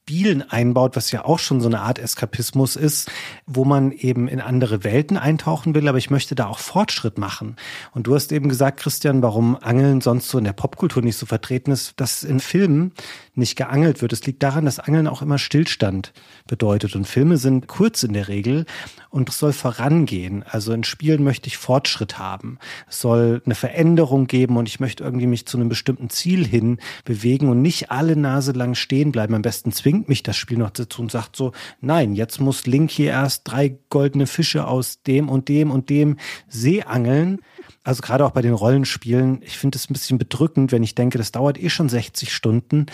[0.07, 3.11] Spielen einbaut, was ja auch schon so eine Art Eskapismus ist,
[3.45, 7.57] wo man eben in andere Welten eintauchen will, aber ich möchte da auch Fortschritt machen.
[7.91, 11.25] Und du hast eben gesagt, Christian, warum Angeln sonst so in der Popkultur nicht so
[11.25, 12.93] vertreten ist, dass in Filmen
[13.37, 14.13] nicht geangelt wird.
[14.13, 16.13] Es liegt daran, dass Angeln auch immer Stillstand
[16.47, 16.95] bedeutet.
[16.95, 18.65] Und Filme sind kurz in der Regel
[19.09, 20.43] und es soll vorangehen.
[20.43, 22.59] Also in Spielen möchte ich Fortschritt haben.
[22.89, 26.79] Es soll eine Veränderung geben und ich möchte irgendwie mich zu einem bestimmten Ziel hin
[27.05, 29.35] bewegen und nicht alle Nase lang stehen bleiben.
[29.35, 32.91] Am besten zwingt mich das Spiel noch dazu und sagt so, nein, jetzt muss Link
[32.91, 36.17] hier erst drei goldene Fische aus dem und dem und dem
[36.47, 37.39] See angeln
[37.87, 41.17] also gerade auch bei den Rollenspielen, ich finde es ein bisschen bedrückend, wenn ich denke,
[41.17, 42.87] das dauert eh schon 60 Stunden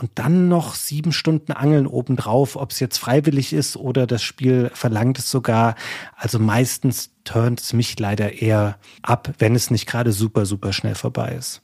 [0.00, 4.70] und dann noch sieben Stunden Angeln obendrauf, ob es jetzt freiwillig ist oder das Spiel
[4.74, 5.74] verlangt es sogar.
[6.16, 10.94] Also meistens turnt es mich leider eher ab, wenn es nicht gerade super, super schnell
[10.94, 11.62] vorbei ist.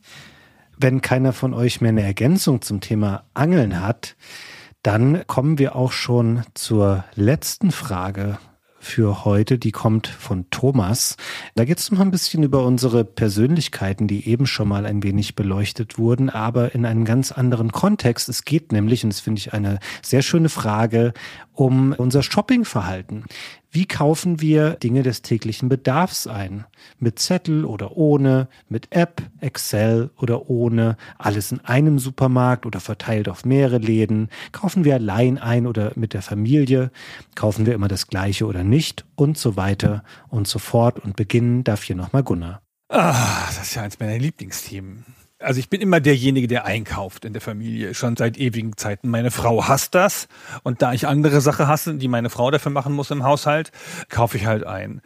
[0.77, 4.17] Wenn keiner von euch mehr eine Ergänzung zum Thema Angeln hat,
[4.83, 8.39] dann kommen wir auch schon zur letzten Frage
[8.87, 11.17] für heute, die kommt von Thomas.
[11.57, 15.35] Da geht es noch ein bisschen über unsere Persönlichkeiten, die eben schon mal ein wenig
[15.35, 18.29] beleuchtet wurden, aber in einem ganz anderen Kontext.
[18.29, 21.13] Es geht nämlich, und das finde ich eine sehr schöne Frage,
[21.53, 23.25] um unser Shoppingverhalten.
[23.77, 26.65] Wie kaufen wir Dinge des täglichen Bedarfs ein?
[26.99, 33.29] Mit Zettel oder ohne, mit App, Excel oder ohne, alles in einem Supermarkt oder verteilt
[33.29, 34.31] auf mehrere Läden?
[34.51, 36.91] Kaufen wir allein ein oder mit der Familie?
[37.35, 39.05] Kaufen wir immer das Gleiche oder nicht?
[39.15, 40.99] Und so weiter und so fort.
[40.99, 42.63] Und beginnen darf hier nochmal Gunnar.
[42.89, 45.05] Ah, das ist ja eins meiner Lieblingsthemen.
[45.47, 49.09] Also ich bin immer derjenige, der einkauft in der Familie, schon seit ewigen Zeiten.
[49.09, 50.27] Meine Frau hasst das
[50.65, 53.71] und da ich andere Sachen hasse, die meine Frau dafür machen muss im Haushalt,
[54.09, 55.03] kaufe ich halt ein.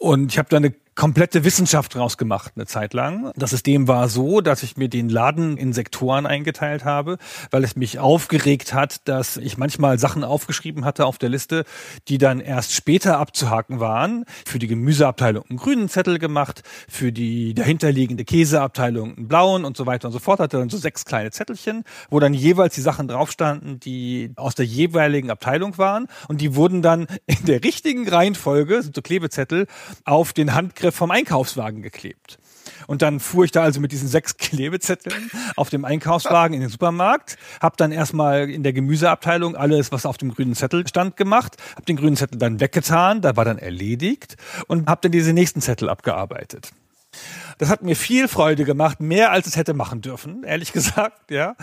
[0.00, 3.32] Und ich habe da eine komplette Wissenschaft rausgemacht eine Zeit lang.
[3.36, 7.16] Das System war so, dass ich mir den Laden in Sektoren eingeteilt habe,
[7.50, 11.64] weil es mich aufgeregt hat, dass ich manchmal Sachen aufgeschrieben hatte auf der Liste,
[12.08, 14.24] die dann erst später abzuhaken waren.
[14.44, 19.86] Für die Gemüseabteilung einen grünen Zettel gemacht, für die dahinterliegende Käseabteilung einen blauen und so
[19.86, 20.40] weiter und so fort.
[20.40, 24.54] Hatte dann so sechs kleine Zettelchen, wo dann jeweils die Sachen drauf standen, die aus
[24.54, 26.08] der jeweiligen Abteilung waren.
[26.28, 29.66] Und die wurden dann in der richtigen Reihenfolge, so Klebezettel,
[30.04, 32.38] auf den Handgriff vom Einkaufswagen geklebt.
[32.86, 36.70] Und dann fuhr ich da also mit diesen sechs Klebezetteln auf dem Einkaufswagen in den
[36.70, 41.56] Supermarkt, habe dann erstmal in der Gemüseabteilung alles, was auf dem grünen Zettel stand, gemacht,
[41.72, 44.36] habe den grünen Zettel dann weggetan, da war dann erledigt
[44.66, 46.72] und habe dann diese nächsten Zettel abgearbeitet.
[47.60, 51.56] Das hat mir viel Freude gemacht, mehr als es hätte machen dürfen, ehrlich gesagt, ja.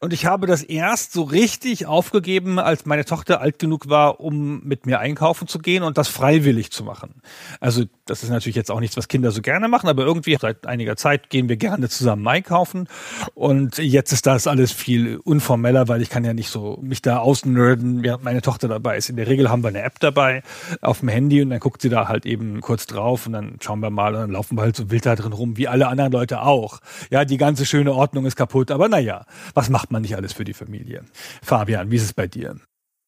[0.00, 4.62] Und ich habe das erst so richtig aufgegeben, als meine Tochter alt genug war, um
[4.64, 7.20] mit mir einkaufen zu gehen und das freiwillig zu machen.
[7.60, 10.66] Also das ist natürlich jetzt auch nichts, was Kinder so gerne machen, aber irgendwie seit
[10.66, 12.88] einiger Zeit gehen wir gerne zusammen einkaufen.
[13.34, 17.18] Und jetzt ist das alles viel unformeller, weil ich kann ja nicht so mich da
[17.18, 19.10] ausnerden, während meine Tochter dabei ist.
[19.10, 20.42] In der Regel haben wir eine App dabei
[20.80, 23.80] auf dem Handy und dann guckt sie da halt eben kurz drauf und dann schauen
[23.80, 26.12] wir mal und dann laufen wir halt so wild da drin rum, wie alle anderen
[26.12, 26.80] Leute auch.
[27.10, 30.44] Ja, die ganze schöne Ordnung ist kaputt, aber naja, was macht man nicht alles für
[30.44, 31.04] die Familie?
[31.42, 32.56] Fabian, wie ist es bei dir?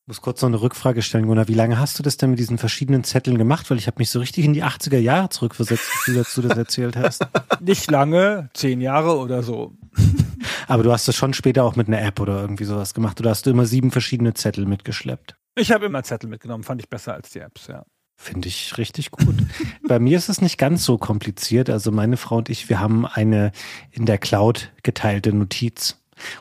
[0.06, 1.48] muss kurz noch eine Rückfrage stellen, Gunnar.
[1.48, 3.68] Wie lange hast du das denn mit diesen verschiedenen Zetteln gemacht?
[3.70, 6.96] Weil ich habe mich so richtig in die 80er Jahre zurückversetzt, als du das erzählt
[6.96, 7.26] hast.
[7.60, 9.72] Nicht lange, zehn Jahre oder so.
[10.68, 13.18] Aber du hast das schon später auch mit einer App oder irgendwie sowas gemacht.
[13.20, 15.36] Oder hast du immer sieben verschiedene Zettel mitgeschleppt?
[15.56, 17.84] Ich habe immer Zettel mitgenommen, fand ich besser als die Apps, ja.
[18.16, 19.36] Finde ich richtig gut.
[19.86, 21.70] Bei mir ist es nicht ganz so kompliziert.
[21.70, 23.52] Also meine Frau und ich, wir haben eine
[23.92, 25.98] in der Cloud geteilte Notiz.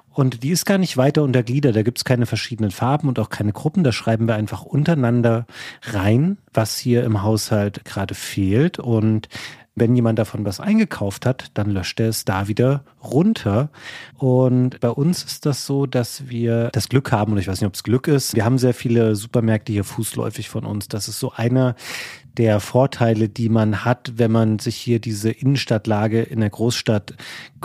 [0.10, 1.76] Und die ist gar nicht weiter untergliedert.
[1.76, 3.84] Da gibt's keine verschiedenen Farben und auch keine Gruppen.
[3.84, 5.46] Da schreiben wir einfach untereinander
[5.84, 8.80] rein, was hier im Haushalt gerade fehlt.
[8.80, 9.28] Und
[9.76, 13.70] wenn jemand davon was eingekauft hat, dann löscht er es da wieder runter.
[14.18, 17.68] Und bei uns ist das so, dass wir das Glück haben, und ich weiß nicht,
[17.68, 20.88] ob es Glück ist, wir haben sehr viele Supermärkte hier fußläufig von uns.
[20.88, 21.76] Das ist so einer
[22.38, 27.16] der Vorteile, die man hat, wenn man sich hier diese Innenstadtlage in der Großstadt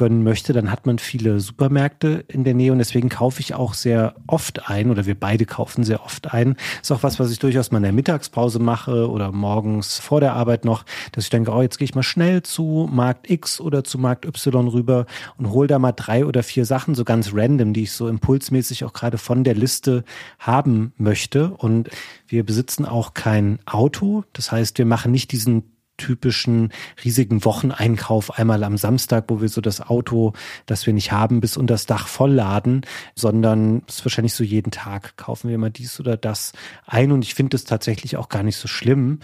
[0.00, 3.74] gönnen möchte, dann hat man viele Supermärkte in der Nähe und deswegen kaufe ich auch
[3.74, 6.56] sehr oft ein oder wir beide kaufen sehr oft ein.
[6.80, 10.32] Ist auch was, was ich durchaus mal in der Mittagspause mache oder morgens vor der
[10.32, 13.84] Arbeit noch, dass ich denke, oh, jetzt gehe ich mal schnell zu Markt X oder
[13.84, 15.04] zu Markt Y rüber
[15.36, 18.84] und hole da mal drei oder vier Sachen so ganz random, die ich so impulsmäßig
[18.84, 20.04] auch gerade von der Liste
[20.38, 21.90] haben möchte und
[22.26, 24.24] wir besitzen auch kein Auto.
[24.32, 25.64] Das heißt, wir machen nicht diesen
[26.00, 26.72] typischen
[27.04, 30.32] riesigen Wocheneinkauf einmal am Samstag, wo wir so das Auto,
[30.66, 32.82] das wir nicht haben, bis unter das Dach vollladen,
[33.14, 36.52] sondern es ist wahrscheinlich so jeden Tag kaufen wir mal dies oder das
[36.86, 39.20] ein und ich finde es tatsächlich auch gar nicht so schlimm.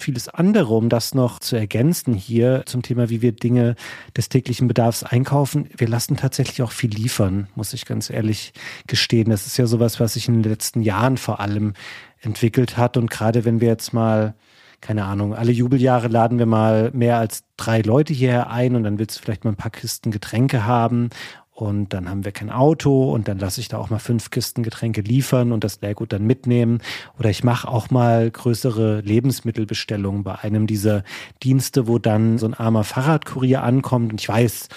[0.00, 3.74] Vieles andere, um das noch zu ergänzen hier zum Thema, wie wir Dinge
[4.16, 5.68] des täglichen Bedarfs einkaufen.
[5.76, 8.52] Wir lassen tatsächlich auch viel liefern, muss ich ganz ehrlich
[8.86, 9.30] gestehen.
[9.30, 11.72] Das ist ja sowas, was sich in den letzten Jahren vor allem
[12.20, 12.96] entwickelt hat.
[12.96, 14.34] Und gerade wenn wir jetzt mal,
[14.80, 18.98] keine Ahnung, alle Jubeljahre laden wir mal mehr als drei Leute hierher ein und dann
[18.98, 21.10] willst du vielleicht mal ein paar Kisten Getränke haben
[21.58, 24.62] und dann haben wir kein Auto und dann lasse ich da auch mal fünf Kisten
[24.62, 26.78] Getränke liefern und das Leergut dann mitnehmen.
[27.18, 31.02] Oder ich mache auch mal größere Lebensmittelbestellungen bei einem dieser
[31.42, 34.68] Dienste, wo dann so ein armer Fahrradkurier ankommt und ich weiß,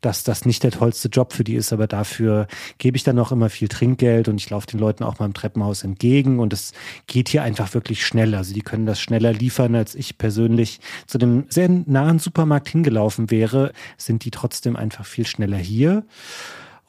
[0.00, 2.46] dass das nicht der tollste Job für die ist, aber dafür
[2.78, 5.34] gebe ich dann auch immer viel Trinkgeld und ich laufe den Leuten auch mal im
[5.34, 6.72] Treppenhaus entgegen und es
[7.06, 8.38] geht hier einfach wirklich schneller.
[8.38, 13.30] Also die können das schneller liefern, als ich persönlich zu dem sehr nahen Supermarkt hingelaufen
[13.30, 16.04] wäre, sind die trotzdem einfach viel schneller hier.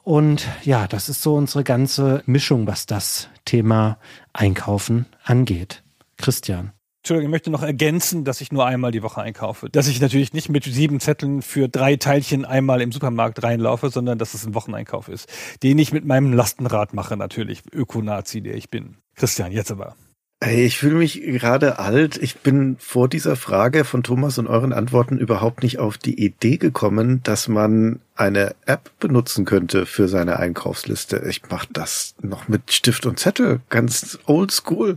[0.02, 3.98] Und ja, das ist so unsere ganze Mischung, was das Thema
[4.32, 5.82] Einkaufen angeht.
[6.16, 6.72] Christian.
[7.00, 9.70] Entschuldigung, ich möchte noch ergänzen, dass ich nur einmal die Woche einkaufe.
[9.70, 14.18] Dass ich natürlich nicht mit sieben Zetteln für drei Teilchen einmal im Supermarkt reinlaufe, sondern
[14.18, 15.26] dass es ein Wocheneinkauf ist.
[15.62, 17.62] Den ich mit meinem Lastenrad mache, natürlich.
[17.72, 18.96] Ökonazi, der ich bin.
[19.14, 19.96] Christian, jetzt aber.
[20.42, 22.16] Hey, ich fühle mich gerade alt.
[22.16, 26.56] Ich bin vor dieser Frage von Thomas und euren Antworten überhaupt nicht auf die Idee
[26.56, 31.22] gekommen, dass man eine App benutzen könnte für seine Einkaufsliste.
[31.28, 34.96] Ich mache das noch mit Stift und Zettel, ganz old school.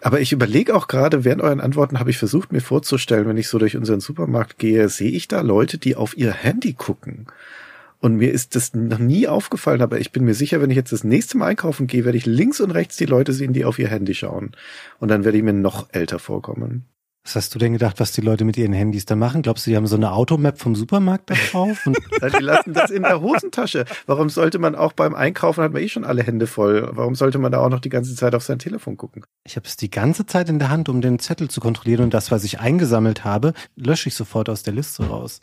[0.00, 3.48] Aber ich überlege auch gerade, während euren Antworten habe ich versucht, mir vorzustellen, wenn ich
[3.48, 7.26] so durch unseren Supermarkt gehe, sehe ich da Leute, die auf ihr Handy gucken.
[8.00, 10.92] Und mir ist das noch nie aufgefallen, aber ich bin mir sicher, wenn ich jetzt
[10.92, 13.78] das nächste Mal einkaufen gehe, werde ich links und rechts die Leute sehen, die auf
[13.78, 14.52] ihr Handy schauen.
[15.00, 16.84] Und dann werde ich mir noch älter vorkommen.
[17.28, 19.42] Was hast du denn gedacht, was die Leute mit ihren Handys da machen?
[19.42, 21.86] Glaubst du, die haben so eine Automap vom Supermarkt da drauf?
[22.22, 23.84] die lassen das in der Hosentasche.
[24.06, 26.88] Warum sollte man auch beim Einkaufen, hat man eh schon alle Hände voll.
[26.92, 29.24] Warum sollte man da auch noch die ganze Zeit auf sein Telefon gucken?
[29.44, 32.14] Ich habe es die ganze Zeit in der Hand, um den Zettel zu kontrollieren und
[32.14, 35.40] das, was ich eingesammelt habe, lösche ich sofort aus der Liste raus.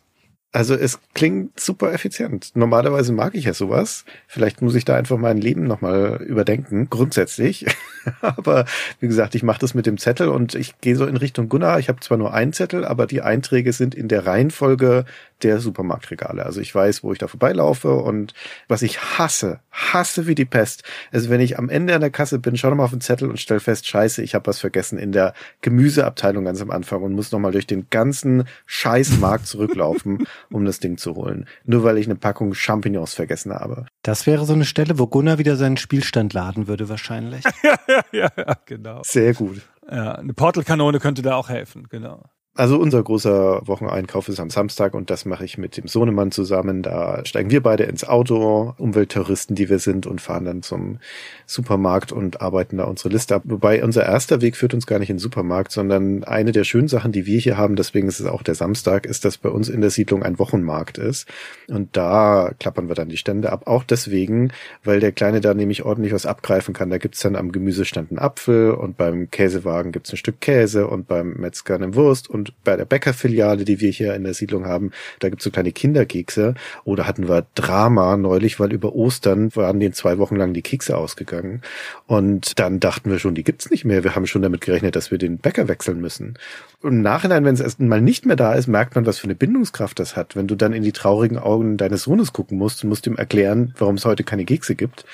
[0.55, 2.51] Also es klingt super effizient.
[2.55, 4.05] Normalerweise mag ich ja sowas.
[4.25, 7.65] Vielleicht muss ich da einfach mein Leben nochmal überdenken, grundsätzlich.
[8.21, 8.63] aber
[9.01, 11.79] wie gesagt, ich mache das mit dem Zettel und ich gehe so in Richtung Gunnar.
[11.79, 15.03] Ich habe zwar nur einen Zettel, aber die Einträge sind in der Reihenfolge
[15.43, 16.45] der Supermarktregale.
[16.45, 18.33] Also ich weiß, wo ich da vorbeilaufe und
[18.67, 20.83] was ich hasse, hasse wie die Pest.
[21.11, 23.39] Also wenn ich am Ende an der Kasse bin, schau nochmal auf den Zettel und
[23.39, 27.31] stell fest, scheiße, ich habe was vergessen in der Gemüseabteilung ganz am Anfang und muss
[27.31, 31.47] nochmal durch den ganzen Scheißmarkt zurücklaufen, um das Ding zu holen.
[31.65, 33.85] Nur weil ich eine Packung Champignons vergessen habe.
[34.03, 37.43] Das wäre so eine Stelle, wo Gunnar wieder seinen Spielstand laden würde wahrscheinlich.
[37.63, 39.01] ja, ja, ja, genau.
[39.03, 39.61] Sehr gut.
[39.89, 42.23] Ja, eine Portalkanone könnte da auch helfen, genau.
[42.57, 46.83] Also unser großer Wocheneinkauf ist am Samstag und das mache ich mit dem Sohnemann zusammen.
[46.83, 50.99] Da steigen wir beide ins Auto, Umweltterroristen, die wir sind, und fahren dann zum
[51.47, 53.41] Supermarkt und arbeiten da unsere Liste ab.
[53.43, 56.87] Wobei unser erster Weg führt uns gar nicht in den Supermarkt, sondern eine der schönen
[56.87, 59.67] Sachen, die wir hier haben, deswegen ist es auch der Samstag, ist, dass bei uns
[59.67, 61.27] in der Siedlung ein Wochenmarkt ist.
[61.67, 63.63] Und da klappern wir dann die Stände ab.
[63.67, 66.89] Auch deswegen, weil der Kleine da nämlich ordentlich was abgreifen kann.
[66.89, 71.09] Da gibt's dann am Gemüsestand einen Apfel und beim Käsewagen gibt's ein Stück Käse und
[71.09, 74.65] beim Metzger eine Wurst und Und bei der Bäckerfiliale, die wir hier in der Siedlung
[74.65, 76.53] haben, da gibt's so kleine Kinderkekse.
[76.83, 80.95] Oder hatten wir Drama neulich, weil über Ostern waren den zwei Wochen lang die Kekse
[80.95, 81.61] ausgegangen.
[82.05, 84.03] Und dann dachten wir schon, die gibt's nicht mehr.
[84.03, 86.37] Wir haben schon damit gerechnet, dass wir den Bäcker wechseln müssen.
[86.83, 89.35] Im Nachhinein, wenn es erst mal nicht mehr da ist, merkt man, was für eine
[89.35, 90.35] Bindungskraft das hat.
[90.35, 93.73] Wenn du dann in die traurigen Augen deines Sohnes gucken musst und musst ihm erklären,
[93.79, 95.05] warum es heute keine Kekse gibt.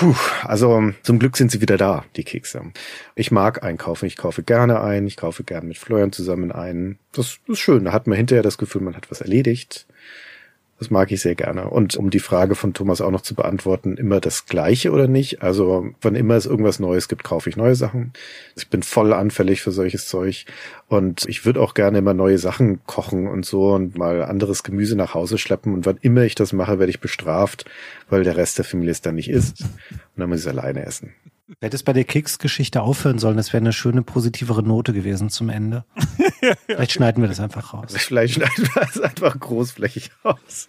[0.00, 2.62] Puh, also zum Glück sind sie wieder da, die Kekse.
[3.16, 6.98] Ich mag einkaufen, ich kaufe gerne ein, ich kaufe gerne mit Florian zusammen ein.
[7.12, 9.86] Das ist schön, da hat man hinterher das Gefühl, man hat was erledigt.
[10.80, 11.68] Das mag ich sehr gerne.
[11.68, 15.42] Und um die Frage von Thomas auch noch zu beantworten, immer das Gleiche oder nicht?
[15.42, 18.14] Also, wann immer es irgendwas Neues gibt, kaufe ich neue Sachen.
[18.56, 20.46] Ich bin voll anfällig für solches Zeug.
[20.88, 24.96] Und ich würde auch gerne immer neue Sachen kochen und so und mal anderes Gemüse
[24.96, 25.74] nach Hause schleppen.
[25.74, 27.66] Und wann immer ich das mache, werde ich bestraft,
[28.08, 29.60] weil der Rest der Familie es dann nicht isst.
[29.60, 31.12] Und dann muss ich es alleine essen.
[31.60, 35.48] Hätte es bei der Keksgeschichte aufhören sollen, das wäre eine schöne, positivere Note gewesen zum
[35.48, 35.84] Ende.
[36.66, 37.92] Vielleicht schneiden wir das einfach raus.
[37.96, 40.68] Vielleicht schneiden wir es einfach großflächig raus.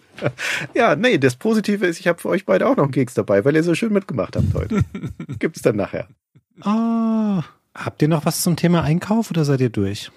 [0.74, 3.44] Ja, nee, das Positive ist, ich habe für euch beide auch noch einen Keks dabei,
[3.44, 4.84] weil ihr so schön mitgemacht habt heute.
[5.38, 6.08] Gibt's dann nachher.
[6.64, 7.42] Oh,
[7.74, 10.10] habt ihr noch was zum Thema Einkauf oder seid ihr durch?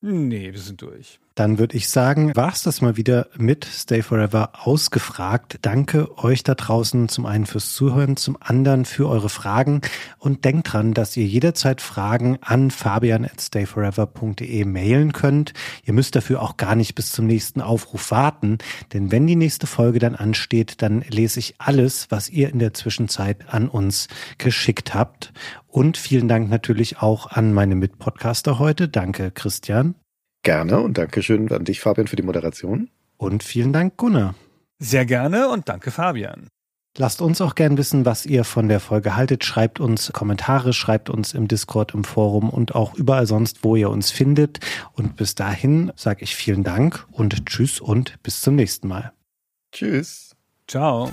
[0.00, 1.20] Nee, wir sind durch.
[1.40, 5.60] Dann würde ich sagen, war's das mal wieder mit Stay Forever ausgefragt.
[5.62, 9.80] Danke euch da draußen zum einen fürs Zuhören, zum anderen für eure Fragen
[10.18, 15.54] und denkt dran, dass ihr jederzeit Fragen an fabian at stayforever.de mailen könnt.
[15.82, 18.58] Ihr müsst dafür auch gar nicht bis zum nächsten Aufruf warten,
[18.92, 22.74] denn wenn die nächste Folge dann ansteht, dann lese ich alles, was ihr in der
[22.74, 25.32] Zwischenzeit an uns geschickt habt.
[25.68, 28.90] Und vielen Dank natürlich auch an meine Mitpodcaster heute.
[28.90, 29.94] Danke, Christian.
[30.42, 32.90] Gerne und Dankeschön an dich, Fabian, für die Moderation.
[33.16, 34.34] Und vielen Dank, Gunnar.
[34.78, 36.48] Sehr gerne und danke, Fabian.
[36.96, 39.44] Lasst uns auch gern wissen, was ihr von der Folge haltet.
[39.44, 43.90] Schreibt uns Kommentare, schreibt uns im Discord, im Forum und auch überall sonst, wo ihr
[43.90, 44.58] uns findet.
[44.94, 49.12] Und bis dahin sage ich vielen Dank und tschüss und bis zum nächsten Mal.
[49.72, 50.34] Tschüss.
[50.66, 51.12] Ciao.